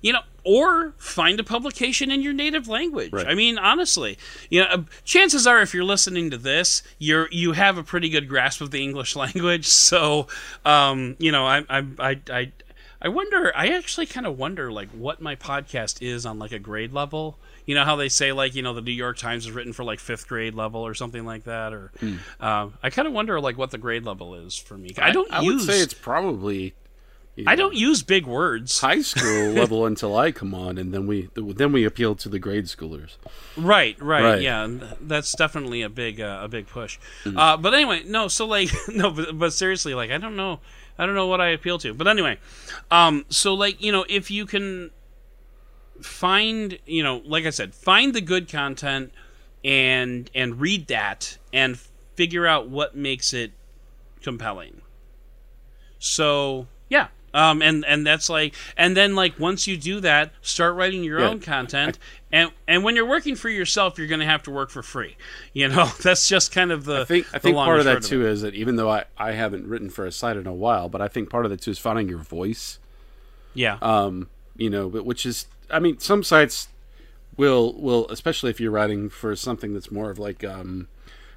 [0.02, 3.28] you know or find a publication in your native language Right.
[3.28, 4.18] i mean honestly
[4.50, 8.10] you know uh, chances are if you're listening to this you're you have a pretty
[8.10, 10.28] good grasp of the english language so
[10.66, 12.52] um you know i i i, I
[13.02, 13.54] I wonder.
[13.56, 17.38] I actually kind of wonder, like, what my podcast is on like a grade level.
[17.70, 19.84] You know how they say, like, you know, the New York Times is written for
[19.84, 21.72] like fifth grade level or something like that.
[21.72, 21.92] Or
[22.40, 24.90] um, I kind of wonder, like, what the grade level is for me.
[24.98, 25.68] I don't I, use.
[25.68, 26.74] would say it's probably.
[27.36, 28.80] you I don't use big words.
[28.80, 32.40] high school level until I come on, and then we then we appeal to the
[32.40, 33.18] grade schoolers.
[33.56, 34.42] Right, right, Right.
[34.42, 34.68] yeah,
[35.00, 36.98] that's definitely a big, uh, a big push.
[37.24, 37.38] Mm.
[37.38, 38.30] Uh, but anyway, no.
[38.30, 40.60] So like, no, but, but seriously, like, I don't know,
[40.98, 41.94] I don't know what I appeal to.
[41.94, 42.40] But anyway,
[42.90, 44.90] um, so like, you know, if you can
[46.02, 49.12] find, you know, like I said, find the good content
[49.64, 51.78] and and read that and
[52.16, 53.52] figure out what makes it
[54.22, 54.82] compelling.
[56.00, 57.08] So yeah.
[57.32, 61.20] Um, and and that's like and then like once you do that start writing your
[61.20, 61.28] Yeah.
[61.30, 62.00] own content
[62.32, 65.16] and and when you're working for yourself you're going to have to work for free
[65.54, 68.04] you know that's just kind of the I think I think part of that short
[68.06, 70.90] too is that even though I, I haven't written for a site in a while,
[70.90, 72.80] but I think part of that too is finding your voice.
[73.54, 74.28] yeah Um,
[74.58, 76.68] you know, but which is I mean, some sites
[77.38, 80.88] will will especially if you're writing for something that's more of like um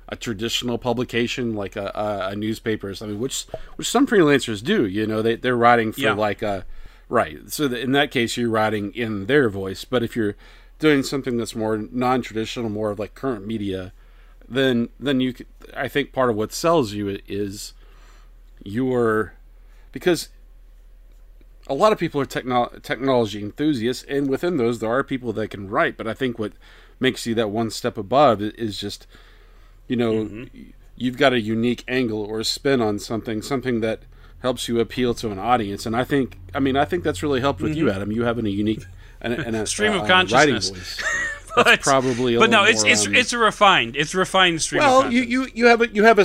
[0.09, 4.87] a traditional publication like a, a, a newspaper or something, which which some freelancers do.
[4.87, 6.12] You know, they they're writing for Yeah.
[6.14, 6.66] like a
[7.09, 7.51] right.
[7.51, 9.85] So in that case, you're writing in their voice.
[9.85, 10.35] But if you're
[10.78, 13.93] doing something that's more non-traditional, more of like current media,
[14.49, 17.72] then then you could, I think part of what sells you is
[18.64, 19.35] your
[19.93, 20.28] because
[21.69, 25.49] a lot of people are techno- technology enthusiasts, and within those, there are people that
[25.49, 25.97] can write.
[25.97, 26.53] But I think what
[26.99, 29.07] makes you that one step above is just,
[29.89, 30.47] you know,
[30.97, 34.03] you've got a unique angle or a spin on something, something that
[34.41, 35.87] helps you appeal to an audience.
[35.87, 38.11] And I think, I mean, I think that's really helped with you, Adam.
[38.11, 38.85] You having a unique
[39.21, 40.71] and, a- and a Stream of uh, consciousness.
[40.71, 41.03] voice.
[41.57, 44.89] but, probably a but no it's it's it's a refined it's a refined stream of
[44.89, 46.25] Well, you, you you have a you have a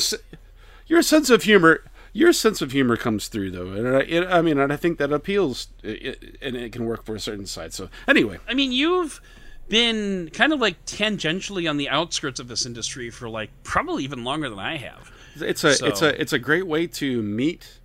[0.87, 1.83] your sense of humor.
[2.13, 4.97] Your sense of humor comes through though, and I, it, I mean, and I think
[4.97, 7.73] that appeals, it, and it can work for a certain side.
[7.73, 9.21] So anyway, I mean, you've
[9.69, 14.23] been kind of like tangentially on the outskirts of this industry for like probably even
[14.23, 15.11] longer than I have.
[15.35, 17.79] it's a it's a it's a great way to meet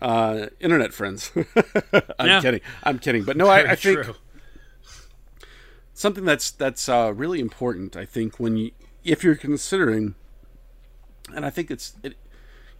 [0.00, 1.32] uh, internet friends.
[2.18, 2.40] I'm Yeah.
[2.40, 2.60] kidding.
[2.84, 3.24] I'm kidding.
[3.24, 4.14] But no, I, Very I think true.
[5.94, 7.96] something that's that's uh, really important.
[7.96, 8.70] I think when you
[9.04, 10.14] if you're considering,
[11.34, 12.16] and I think it's it,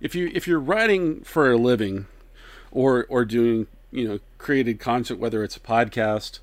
[0.01, 2.07] if you if you're writing for a living,
[2.71, 6.41] or or doing you know created content, whether it's a podcast,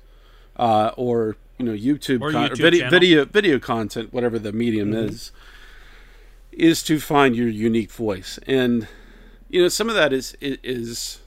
[0.56, 4.90] uh, or you know YouTube, Or con- YouTube video video video content, whatever the medium
[4.92, 5.08] Mm-hmm.
[5.08, 5.32] is,
[6.52, 8.86] is to find your unique voice, and
[9.48, 10.58] you know some of that is is.
[10.62, 11.18] is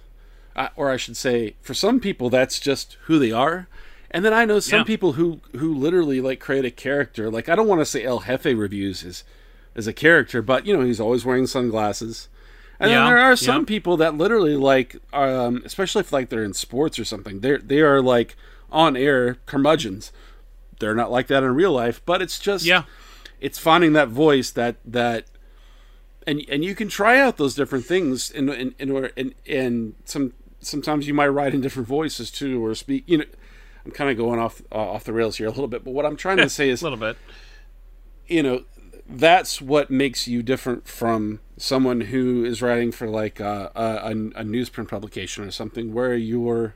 [0.55, 3.67] uh, or I should say, for some people, that's just who they are.
[4.09, 4.83] And then I know some Yeah.
[4.85, 7.29] people who who literally like create a character.
[7.29, 9.23] Like I don't want to say El Jefe reviews as
[9.77, 12.27] as a character, but you know he's always wearing sunglasses.
[12.79, 13.65] And Yeah, then there are some yeah.
[13.67, 17.81] people that literally like, um, especially if like they're in sports or something, they they
[17.81, 18.35] are like
[18.71, 20.11] on air curmudgeons.
[20.79, 22.83] They're not like that in real life, but it's just Yeah.
[23.39, 25.25] it's finding that voice that that
[26.27, 29.95] and and you can try out those different things in in in order and and
[30.05, 33.25] some sometimes you might write in different voices too or speak you know
[33.85, 36.05] I'm kind of going off uh, off the rails here a little bit but what
[36.05, 37.17] I'm trying to say is a little bit.
[38.27, 38.63] you know
[39.09, 44.09] that's what makes you different from someone who is writing for like uh, a, a,
[44.11, 46.75] a newsprint publication or something where you're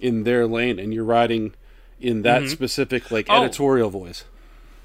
[0.00, 1.54] in their lane and you're writing
[2.00, 3.42] in that specific like Oh.
[3.42, 4.24] editorial voice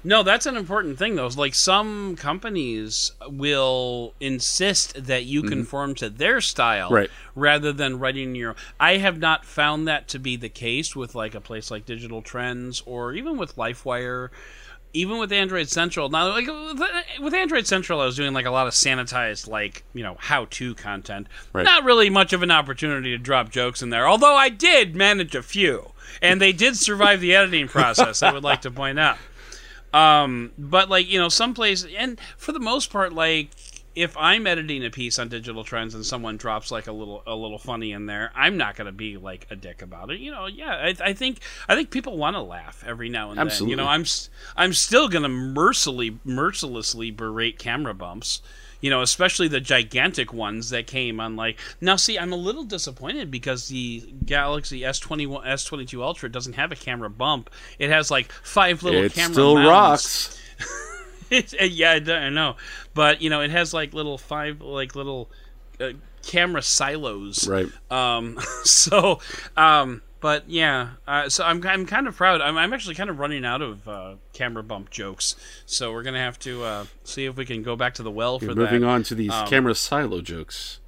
[0.02, 1.28] No, that's an important thing though.
[1.28, 7.10] Like some companies will insist that you conform to their style Right.
[7.36, 11.34] rather than writing your I have not found that to be the case with like
[11.36, 14.30] a place like Digital Trends or even with LifeWire.
[14.94, 18.66] Even with Android Central, now like with- Android Central, I was doing like a lot
[18.66, 21.28] of sanitized, like you know, how-to content.
[21.52, 21.64] Right.
[21.64, 25.34] Not really much of an opportunity to drop jokes in there, although I did manage
[25.34, 28.22] a few, and they did survive the editing process.
[28.22, 29.16] I would like to point out.
[29.94, 33.50] Um, but like you know, some places, and for the most part, like
[33.94, 37.34] if I'm editing a piece on digital trends and someone drops like a little a
[37.34, 40.18] little funny in there, I'm not gonna be like a dick about it.
[40.20, 41.38] You know, yeah, I, I think
[41.68, 43.68] I think people want to laugh every now and then.
[43.68, 44.04] You know, I'm
[44.56, 48.40] I'm still gonna mercilessly mercilessly berate camera bumps.
[48.80, 51.96] You know, especially the gigantic ones that came on like now.
[51.96, 57.08] See, I'm a little disappointed because the Galaxy S21 S22 Ultra doesn't have a camera
[57.08, 57.48] bump.
[57.78, 59.68] It has like five little it camera still mounts.
[59.68, 60.38] rocks
[61.60, 62.56] yeah, I, know,
[62.94, 65.30] but you know, it has like little five, like little
[65.80, 65.90] uh,
[66.26, 67.48] camera silos.
[67.48, 68.38] right Um.
[68.64, 69.20] So,
[69.56, 70.02] um.
[70.20, 70.90] But yeah.
[71.04, 72.40] Uh, so I'm I'm kind of proud.
[72.40, 75.34] I'm I'm actually kind of running out of uh, camera bump jokes.
[75.66, 78.38] So we're gonna have to uh, see if we can go back to the well
[78.38, 78.60] for You're that.
[78.60, 80.78] moving on to these Um, camera silo jokes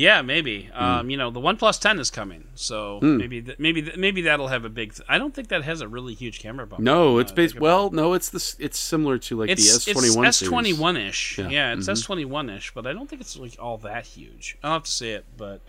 [0.00, 0.70] Yeah, maybe.
[0.72, 0.82] Hmm.
[0.82, 4.48] Um, you know, the One 10 is coming, so maybe th- maybe th- maybe that'll
[4.48, 4.94] have a big.
[4.94, 6.80] Th- I don't think that has a really huge camera bump.
[6.80, 7.60] No, Uh, it's based.
[7.60, 8.56] Well, no, it's this.
[8.58, 10.24] It's similar to like It's the S twenty one.
[10.24, 11.36] S twenty one ish.
[11.36, 11.50] Yeah.
[11.50, 11.80] Mm-hmm.
[11.80, 14.56] It's S twenty one ish, but I don't think it's like all that huge.
[14.62, 15.60] I'll have to say it, but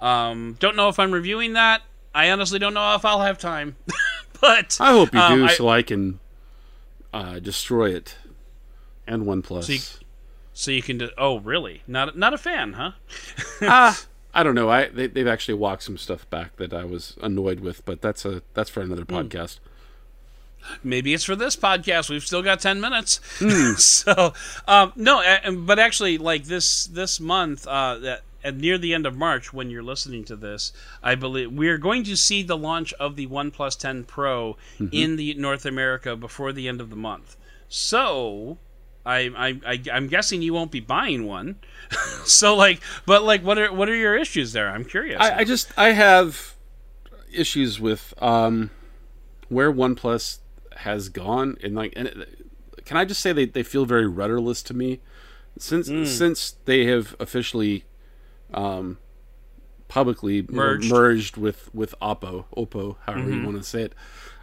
[0.00, 1.82] um, don't know if I'm reviewing that.
[2.14, 3.74] I honestly don't know if I'll have time.
[4.40, 6.20] but I hope you um, do, I- so I can
[7.12, 8.14] uh, destroy it.
[9.08, 9.64] And OnePlus.
[9.64, 10.01] So you-
[10.52, 10.98] so you can.
[10.98, 11.82] Do- oh, really?
[11.86, 12.92] Not not a fan, huh?
[13.62, 14.68] ah, I don't know.
[14.70, 18.24] I they, they've actually walked some stuff back that I was annoyed with, but that's
[18.24, 19.16] a that's for another Hmm.
[19.16, 19.58] podcast.
[20.84, 22.08] maybe it's for this podcast.
[22.10, 23.20] We've still got ten minutes.
[23.38, 23.72] Hmm.
[23.76, 24.32] so
[24.68, 25.22] um, no,
[25.58, 29.70] but actually, like this this month, uh, that at near the end of March, when
[29.70, 30.72] you're listening to this,
[31.02, 34.88] I believe we're going to see the launch of the OnePlus 10 Pro Mm-hmm.
[34.90, 37.36] in the North America before the end of the month.
[37.68, 38.58] So.
[39.04, 41.56] I, I, I I'm guessing you won't be buying one,
[42.24, 44.68] so like, but like, what are what are your issues there?
[44.68, 45.20] I'm curious.
[45.20, 46.54] I, I just I have
[47.32, 48.70] issues with um
[49.48, 50.38] where OnePlus
[50.76, 52.46] has gone and like and it,
[52.84, 55.00] can I just say they, they feel very rudderless to me
[55.58, 56.04] since Hmm.
[56.04, 57.84] since they have officially
[58.54, 58.98] um
[59.88, 60.90] publicly Merged.
[60.90, 63.32] merged with with Oppo Oppo however Mm-hmm.
[63.40, 63.94] you want to say it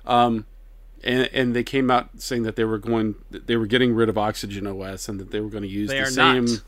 [0.06, 0.46] um
[1.04, 4.18] and and they came out saying that they were going they were getting rid of
[4.18, 6.64] Oxygen OS and that they were going to use They the same not.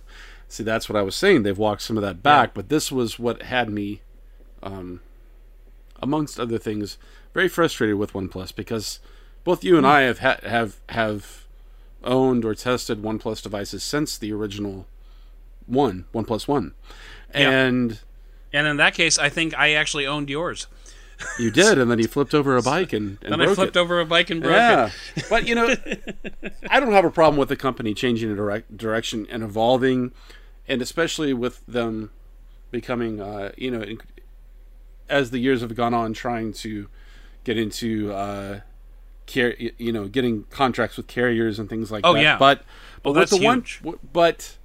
[0.48, 1.44] See, that's what I was saying.
[1.44, 4.02] They've walked some of that back, but this was what had me,
[4.62, 5.00] um,
[6.02, 6.98] amongst other things,
[7.34, 9.00] very frustrated with OnePlus because
[9.46, 11.46] both you and I have ha- have have
[12.04, 14.88] owned or tested OnePlus devices since the original
[15.68, 16.74] one, OnePlus One,
[17.34, 18.00] and
[18.52, 20.68] and in that case, I think I actually owned yours.
[21.40, 23.76] You did, and then you flipped over a bike and, and Then broke I flipped
[23.76, 23.80] it.
[23.80, 25.26] over a bike and broke Yeah, it.
[25.30, 25.76] but you know,
[26.70, 30.12] I don't have a problem with the company changing a direct direction and evolving,
[30.68, 32.12] and especially with them
[32.72, 33.84] becoming, uh, you know,
[35.10, 36.88] as the years have gone on, trying to
[37.44, 38.60] get into, uh,
[39.32, 42.22] car- you know, getting contracts with carriers and things like Oh, that.
[42.22, 42.38] yeah.
[42.38, 42.64] but
[43.04, 43.80] but Well, with the that's one, huge.
[43.80, 44.58] w- but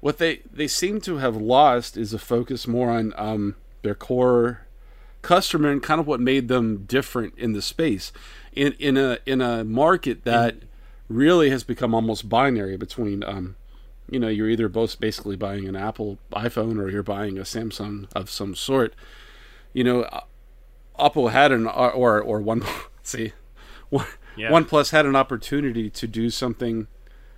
[0.00, 4.66] what they they seem to have lost is a focus more on um, their core
[5.28, 8.12] customer and kind of what made them different in the space
[8.52, 10.56] in in a in a market that
[11.06, 13.54] really has become almost binary between um
[14.10, 18.06] you know you're either both basically buying an Apple iPhone or you're buying a Samsung
[18.16, 18.94] of some sort
[19.74, 20.22] you know uh,
[20.98, 22.62] Oppo had an or or, or one
[23.02, 23.32] see
[23.90, 24.50] one, Yeah.
[24.50, 26.86] OnePlus had an opportunity to do something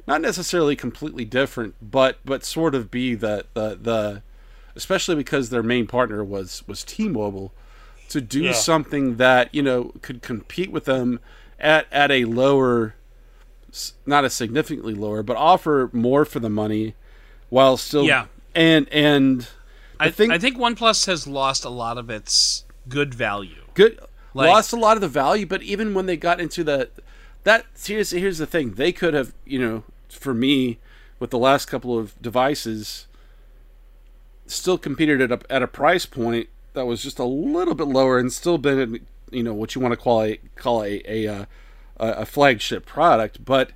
[0.07, 4.23] not necessarily completely different but but sort of be the the the
[4.77, 7.53] especially because their main partner was was T-Mobile
[8.11, 8.53] to do Yeah.
[8.53, 11.19] something that you know could compete with them
[11.59, 12.95] at at a lower
[14.07, 16.95] not a significantly lower but offer more for the money
[17.49, 18.27] while still Yeah.
[18.55, 19.49] and and
[19.99, 23.63] I I think I think OnePlus has lost a lot of its good value.
[23.75, 23.99] good
[24.35, 26.89] Like- lost a lot of the value but even when they got into the
[27.45, 30.79] that here's here's the thing they could have you know for me
[31.21, 33.07] with the last couple of devices
[34.47, 38.19] still competed at a, at a price point that was just a little bit lower
[38.19, 39.01] and still been
[39.31, 41.45] you know what you want to call a call a a, uh,
[41.99, 43.73] a, a flagship product but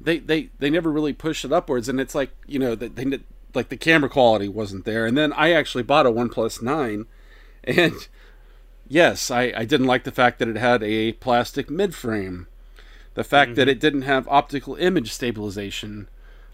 [0.00, 1.88] they, they they never really pushed it upwards.
[1.88, 5.06] And it's like you know that they, did- like the camera quality wasn't there.
[5.06, 6.30] And then I actually bought a One
[6.62, 7.06] 9
[7.64, 8.08] and
[8.88, 12.46] yes I, I didn't like the fact that it had a plastic mid frame
[13.14, 16.08] the fact that it didn't have optical image stabilization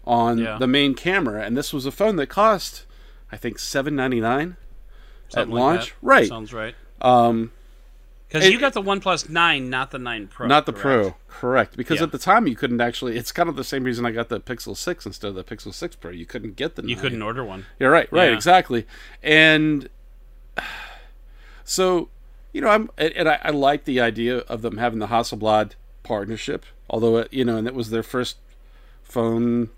[0.05, 0.57] on Yeah.
[0.57, 1.43] the main camera.
[1.43, 2.85] And this was a phone that cost
[3.31, 4.62] I think 799 at
[5.29, 5.95] Something like launch that.
[6.01, 6.75] right Sounds right.
[7.01, 7.51] um
[8.27, 10.47] Because you got the OnePlus 9, not the 9 Pro.
[10.47, 11.15] not the correct?
[11.29, 12.03] pro correct because Yeah.
[12.03, 14.39] at the time you couldn't actually it's kind of the same reason i got the
[14.39, 17.01] pixel 6 instead of the pixel 6 pro you couldn't get the You 9.
[17.01, 17.65] couldn't order one.
[17.79, 18.35] yeah right right Yeah.
[18.35, 18.85] exactly
[19.23, 19.89] and
[21.63, 22.09] so
[22.51, 25.71] you know i'm and and I, I like the idea of them having the hasselblad
[26.03, 28.37] partnership although it, you know and it was their first
[29.01, 29.69] phone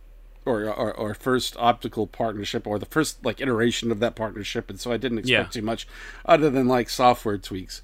[0.45, 4.79] or, or or first optical partnership or the first like iteration of that partnership and
[4.79, 5.59] so i didn't expect Yeah.
[5.61, 5.87] too much
[6.25, 7.81] other than like software tweaks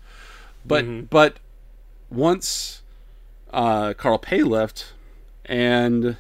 [0.65, 1.05] but Mm-hmm.
[1.09, 1.37] but
[2.09, 2.81] once
[3.53, 4.93] uh, Carl Pei left,
[5.45, 6.15] and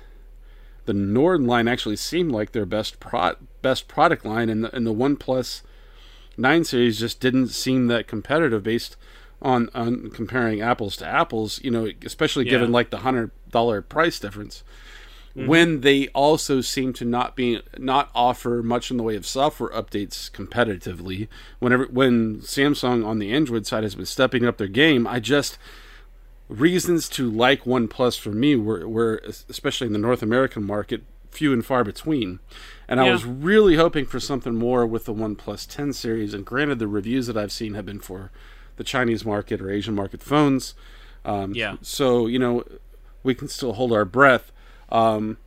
[0.85, 4.85] the Nord line actually seemed like their best pro- best product line, and the, and
[4.85, 5.61] the OnePlus
[6.37, 8.95] Nine series just didn't seem that competitive based
[9.41, 11.61] on on comparing apples to apples.
[11.63, 12.73] You know, especially given Yeah.
[12.73, 14.63] like the hundred dollar price difference.
[15.33, 19.69] When they also seem to not be not offer much in the way of software
[19.69, 21.27] updates competitively,
[21.59, 25.57] whenever when Samsung on the Android side has been stepping up their game, I just
[26.49, 31.53] reasons to like OnePlus for me were, were especially in the North American market few
[31.53, 32.39] and far between.
[32.89, 36.33] And I was really hoping for something more with the OnePlus 10 series.
[36.33, 38.31] And granted, the reviews that I've seen have been for
[38.75, 40.75] the Chinese market or Asian market phones.
[41.23, 41.77] Um, Yeah.
[41.81, 42.65] So you know,
[43.23, 44.51] we can still hold our breath.
[44.91, 45.37] Um,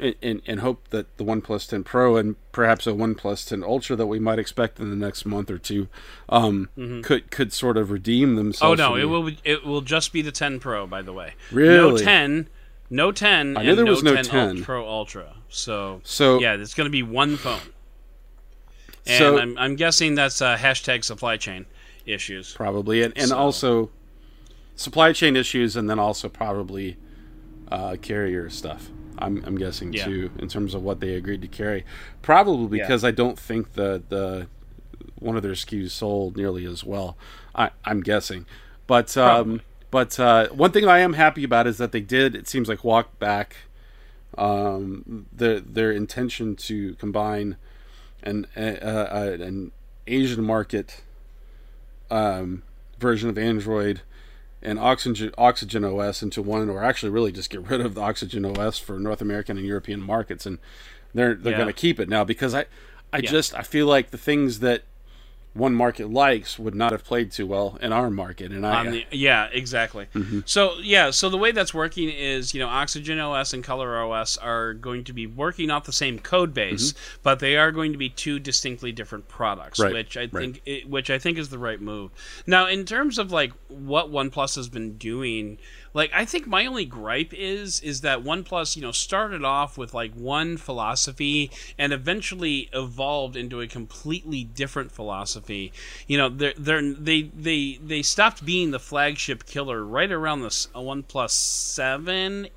[0.00, 4.06] and, and, hope that the OnePlus 10 Pro and perhaps a OnePlus 10 Ultra that
[4.06, 5.88] we might expect in the next month or two
[6.28, 6.68] um,
[7.04, 8.64] could could sort of redeem Mm-hmm.
[8.64, 11.34] Oh no, it will it will just be the 10 Pro by the way.
[11.52, 12.48] Really, No 10,
[12.90, 14.62] no 10 I knew and there was no 10, 10.
[14.64, 15.36] Pro Ultra.
[15.48, 17.60] So So- yeah, it's going to be one phone.
[19.06, 21.66] And So- I'm I'm guessing that's uh, hashtag supply chain
[22.04, 22.52] issues.
[22.52, 23.90] probably, and, and So- also
[24.74, 26.96] supply chain issues, and then also probably
[27.70, 28.90] uh, carrier stuff.
[29.18, 30.04] I'm, I'm guessing Yeah.
[30.04, 31.84] too, in terms of what they agreed to carry.
[32.22, 34.48] Probably because I don't think the the
[35.18, 37.16] one of their SKUs sold nearly as well.
[37.54, 38.46] I, I'm guessing,
[38.86, 39.60] but um,
[39.90, 42.34] but uh, one thing I am happy about is that they did.
[42.34, 43.56] It seems like walk back
[44.36, 47.56] um, their their intention to combine
[48.22, 49.70] an uh, uh, an
[50.06, 51.02] Asian market
[52.10, 52.62] um,
[52.98, 54.02] version of Android
[54.64, 58.44] and Oxygen Oxygen OS into one, or actually really just get rid of the Oxygen
[58.44, 60.58] OS for North American and European markets, and
[61.14, 61.58] they're they're Yeah.
[61.58, 62.66] going to keep it now because I
[63.12, 64.82] I just I feel like the things that
[65.54, 69.04] one market likes would not have played too well in our market, and I the
[69.12, 70.40] yeah exactly Mm-hmm.
[70.44, 74.36] so yeah so the way that's working is you know oxygen os and color os
[74.36, 76.92] are going to be working off the same code base
[77.22, 79.84] but they are going to be two distinctly different products Mm-hmm.
[79.84, 80.60] Right, which i right.
[80.62, 82.10] think which i think is the right move
[82.46, 85.58] now in terms of like what oneplus has been doing
[85.94, 89.94] like i think my only gripe is is that oneplus you know started off with
[89.94, 95.72] like one philosophy and eventually evolved into a completely different philosophy
[96.06, 100.66] you know they're, they're they they they stopped being the flagship killer right around the
[100.74, 102.48] uh, OnePlus 7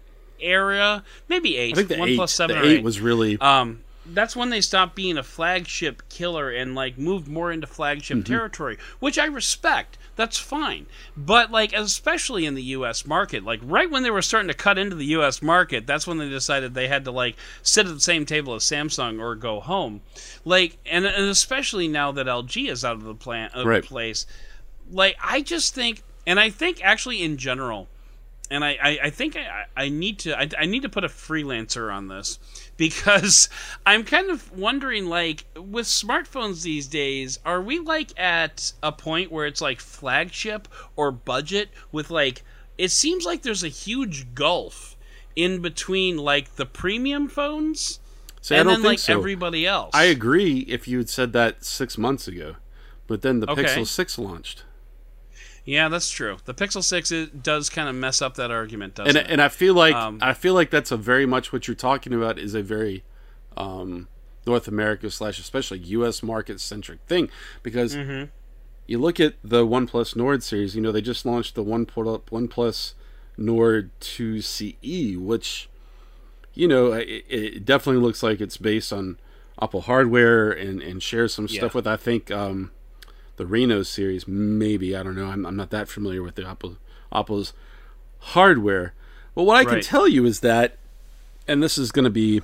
[0.42, 3.84] area maybe 8 I think the eight, 7 the or eight 8 was really um,
[4.14, 8.34] that's when they stopped being a flagship killer and like moved more into flagship Mm-hmm.
[8.34, 9.98] territory, which I respect.
[10.18, 10.88] That's fine.
[11.16, 14.78] But like especially in the US market, like right when they were starting to cut
[14.78, 18.02] into the US market, that's when they decided they had to like sit at the
[18.02, 20.02] same table as Samsung or go home.
[20.44, 23.84] Like and, and especially now that LG is out of the plan of Right.
[23.84, 24.26] place.
[24.92, 27.88] Like I just think and I think actually in general
[28.50, 31.10] and I, I, I think I, I need to I, I need to put a
[31.10, 32.40] freelancer on this
[32.78, 33.50] because
[33.86, 39.32] I'm kind of wondering like with smartphones these days are we like at a point
[39.32, 42.44] where it's like flagship or budget with like
[42.78, 44.96] it seems like there's a huge gulf
[45.36, 48.00] in between like the premium phones
[48.42, 49.18] See, I and don't then think like so.
[49.18, 49.92] everybody else.
[49.94, 52.56] I agree if you had said that six months ago,
[53.08, 53.64] but then the Okay.
[53.64, 54.64] Pixel Six launched,
[55.68, 56.38] Yeah, that's true.
[56.46, 59.32] The Pixel 6 it does kind of mess up that argument, doesn't and it?
[59.32, 62.14] and I feel like Um, I feel like that's a very much what you're talking
[62.14, 63.04] about is a very
[63.58, 64.08] um,
[64.46, 66.24] North America slash especially U.S.
[66.24, 67.30] market centric thing
[67.64, 68.30] because Mm-hmm.
[68.88, 70.74] you look at the OnePlus Nord series.
[70.74, 72.94] You know they just launched the One OnePlus
[73.38, 75.68] Nord 2 CE, which
[76.54, 79.18] you know it, it definitely looks like it's based on
[79.62, 82.72] Oppo hardware and and shares some stuff with I think um,
[83.38, 84.28] the Reno series.
[84.28, 85.28] Maybe I don't know.
[85.28, 86.78] I'm, I'm not that familiar with the Oppo
[87.12, 87.54] Oppo's
[88.20, 88.94] hardware.
[89.34, 90.78] But what I can tell you is that,
[91.48, 92.42] and this is going to be,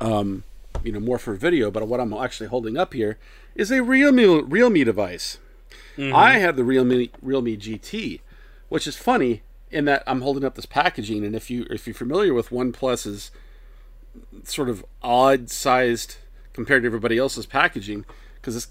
[0.00, 0.42] um,
[0.82, 1.70] you know, more for video.
[1.70, 3.18] But what I'm actually holding up here
[3.54, 5.38] is a Realme Realme device.
[6.14, 8.20] I have the Realme Realme GT,
[8.68, 11.94] which is funny in that I'm holding up this packaging, and if you if you're
[11.94, 13.30] familiar with OnePlus's
[14.44, 16.16] sort of odd sized
[16.52, 18.04] compared to everybody else's packaging,
[18.36, 18.68] because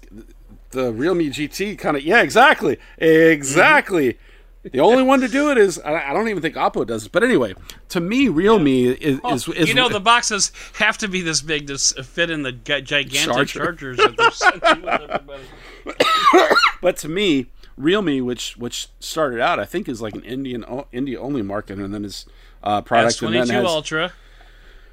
[0.70, 4.18] the Realme GT kind of yeah exactly exactly.
[4.64, 7.12] The only one to do it is I, I don't even think Oppo does it,
[7.12, 7.54] but anyway,
[7.90, 11.68] to me Realme is, is, is you know the boxes have to be this big
[11.68, 13.46] to fit in the gigantic Charger.
[13.46, 15.44] chargers that they're sending with everybody.
[16.80, 17.46] But to me,
[17.76, 21.94] Realme, which which started out, I think, is like an Indian India only market, and
[21.94, 22.26] then is
[22.62, 24.12] uh, product, and then S22 has Ultra,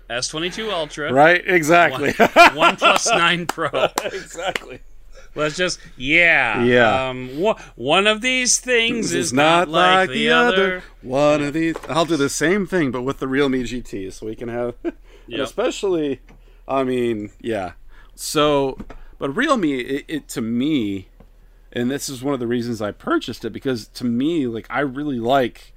[0.09, 2.13] S22 Ultra, right exactly,
[2.53, 3.69] One Plus Nine Pro.
[4.03, 4.82] exactly.
[5.36, 7.09] Let's just yeah Yeah.
[7.09, 10.83] Um, one, one of these things This is not like the other.
[11.01, 14.36] One of these, I'll do the same thing, but with the Realme GT, so we
[14.36, 14.75] can have,
[15.27, 15.39] Yep.
[15.39, 16.21] especially,
[16.67, 17.73] I mean, yeah.
[18.15, 18.77] So,
[19.19, 21.09] but Realme, it, it to me,
[21.71, 24.79] and this is one of the reasons I purchased it because to me, like, I
[24.79, 25.73] really like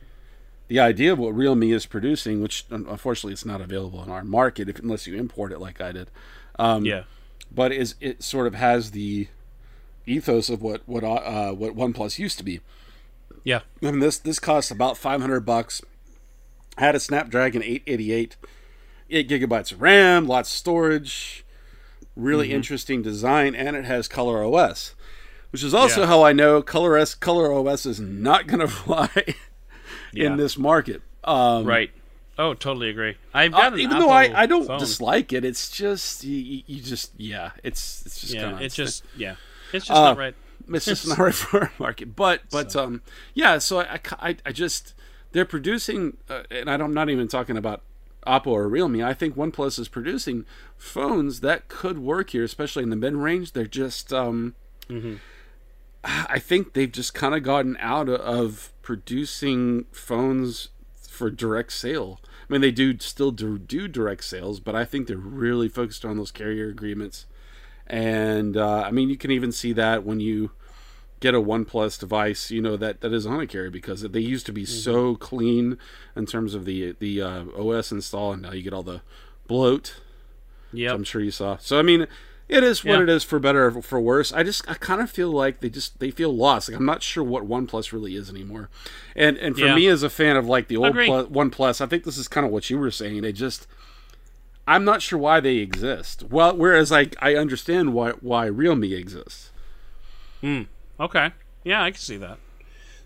[0.68, 4.68] the idea of what Realme is producing, which unfortunately it's not available in our market
[4.68, 6.10] if, unless you import it like I did.
[6.58, 7.04] Um, Yeah.
[7.50, 9.28] but is it sort of has the
[10.08, 12.60] ethos of what what uh, what OnePlus used to be.
[13.44, 13.60] Yeah.
[13.82, 15.82] I mean, this this costs about 500 bucks.
[16.76, 18.36] Had a Snapdragon 888
[19.10, 21.44] eight gigabytes of RAM, lots of storage,
[22.14, 24.94] really interesting design, and it has Color OS,
[25.50, 26.06] which is also Yeah.
[26.08, 29.08] how I know Color S Color OS is not going to fly
[30.12, 30.26] Yeah.
[30.26, 31.02] in this market.
[31.24, 31.90] Um, Right.
[32.38, 33.16] Oh, totally agree.
[33.34, 34.78] I've uh, got an even though I, I don't phone.
[34.78, 38.76] dislike it, it's just you, you just yeah, it's it's just Yeah, kind of it's
[38.76, 39.34] just yeah,
[39.72, 40.34] it's just Uh, not right.
[40.72, 42.14] it's just not right for our market.
[42.16, 43.02] But but um
[43.34, 44.94] yeah, so I I, I just
[45.32, 47.82] they're producing, uh, and I don't, I'm not even talking about
[48.26, 49.02] Oppo or Realme.
[49.02, 50.46] I think OnePlus is producing
[50.78, 53.52] phones that could work here, especially in the mid range.
[53.52, 54.54] They're just um.
[56.04, 60.68] I think they've just kind of gotten out of producing phones
[61.08, 62.20] for direct sale.
[62.48, 66.04] I mean, they do still do, do direct sales, but I think they're really focused
[66.04, 67.26] on those carrier agreements.
[67.88, 70.50] And uh, I mean, you can even see that when you
[71.20, 74.46] get a OnePlus device, you know that that is on a carrier because they used
[74.46, 75.78] to be so clean
[76.14, 79.00] in terms of the the uh, OS install, and now you get all the
[79.46, 79.96] bloat.
[80.72, 81.56] Yeah, I'm sure you saw.
[81.56, 82.06] So I mean,
[82.46, 83.02] it is what Yeah.
[83.04, 84.32] it is for better or for worse.
[84.32, 86.68] I just I kind of feel like they just they feel lost.
[86.68, 88.68] Like I'm not sure what OnePlus really is anymore.
[89.16, 89.74] And and for Yeah.
[89.74, 90.92] me as a fan of like the old.
[90.94, 93.22] Plus, OnePlus, I think this is kind of what you were saying.
[93.22, 93.66] They just
[94.68, 96.24] I'm not sure why they exist.
[96.24, 99.50] Well, whereas I I understand why why Realme exists.
[101.00, 101.32] Okay.
[101.64, 102.38] Yeah, I can see that.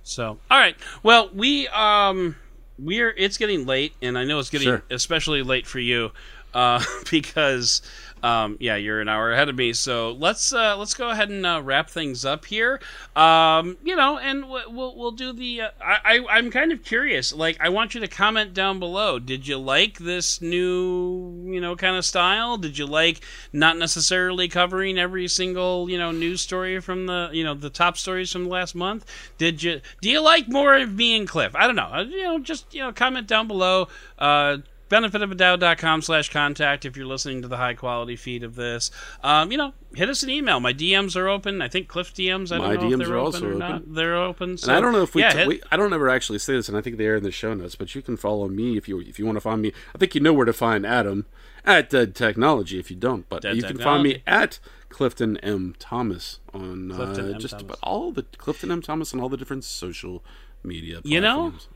[0.03, 0.77] So, all right.
[1.03, 2.37] Well, we um
[2.79, 4.83] we're it's getting late and I know it's getting Sure.
[4.91, 6.11] especially late for you
[6.53, 7.81] uh because
[8.23, 9.73] um yeah, you're an hour ahead of me.
[9.73, 12.81] So, let's uh let's go ahead and uh, wrap things up here.
[13.17, 17.33] Um, you know, and we'll we'll do the uh, I, I I'm kind of curious.
[17.33, 19.19] Like I want you to comment down below.
[19.19, 22.57] Did you like this new, you know, kind of style?
[22.57, 23.21] Did you like
[23.53, 27.97] not necessarily covering every single, you know, news story from the, you know, the top
[27.97, 29.05] stories from the last month?
[29.39, 31.55] Did you do you like more of me and Cliff?
[31.55, 31.91] I don't know.
[31.93, 33.89] Uh, You know, just, you know, comment down below.
[34.19, 34.59] Uh
[34.93, 38.91] benefitofadoubt.com slash contact if you're listening to the high quality feed of this
[39.23, 42.53] um, you know hit us an email my dms are open i think cliff dms
[42.53, 43.59] i don't My know if DMs they're are open also or open.
[43.59, 45.77] not they're open so, And I don't know if we, yeah, t- hit- we I
[45.77, 47.75] don't ever actually say this, and I think they are in the show notes.
[47.75, 49.73] But you can follow me if you if you want to find me.
[49.95, 51.27] I think you know where to find Adam
[51.65, 52.79] at Dead Technology.
[52.79, 57.15] If you don't, but Dead you can find me at Clifton M Thomas on uh,
[57.19, 57.39] M.
[57.39, 57.63] just Thomas.
[57.63, 60.25] about all the Clifton M Thomas on all the different social
[60.63, 61.01] media.
[61.05, 61.69] You know, platforms.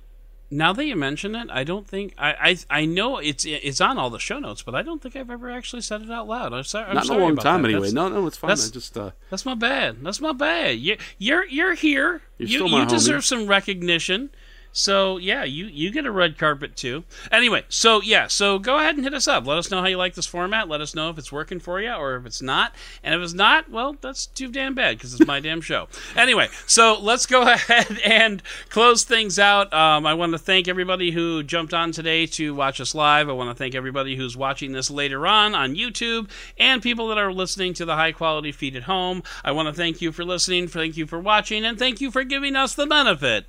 [0.50, 3.98] Now that you mention it i don't think i i, I know it's it's on
[3.98, 6.52] all the show notes but i don't think i've ever actually said it out loud
[6.52, 7.68] i'm sorry I'm not in a long time that.
[7.68, 7.90] anyway.
[7.90, 8.50] That's- No, no, it's fine.
[8.50, 10.04] I that's- just uh, That's my bad.
[10.04, 10.78] That's my bad.
[10.78, 12.22] You, you're you're here.
[12.38, 12.90] You're you still my you homie.
[12.90, 14.30] deserve some recognition.
[14.76, 17.04] So yeah, you you get a red carpet too.
[17.32, 19.46] Anyway, so yeah, so go ahead and hit us up.
[19.46, 20.68] Let us know how you like this format.
[20.68, 22.74] Let us know if it's working for you or if it's not.
[23.02, 25.88] And if it's not, well, that's too damn bad because it's my damn show.
[26.16, 29.72] Anyway, so let's go ahead and close things out.
[29.72, 33.28] Um, I want to thank everybody who jumped on today to watch us live.
[33.28, 37.18] I want to thank everybody who's watching this later on on YouTube and people that
[37.18, 39.22] are listening to the high quality feed at home.
[39.44, 42.24] I want to thank you for listening, thank you for watching, and thank you for
[42.24, 43.46] giving us the benefit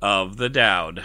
[0.00, 1.04] of the Doud.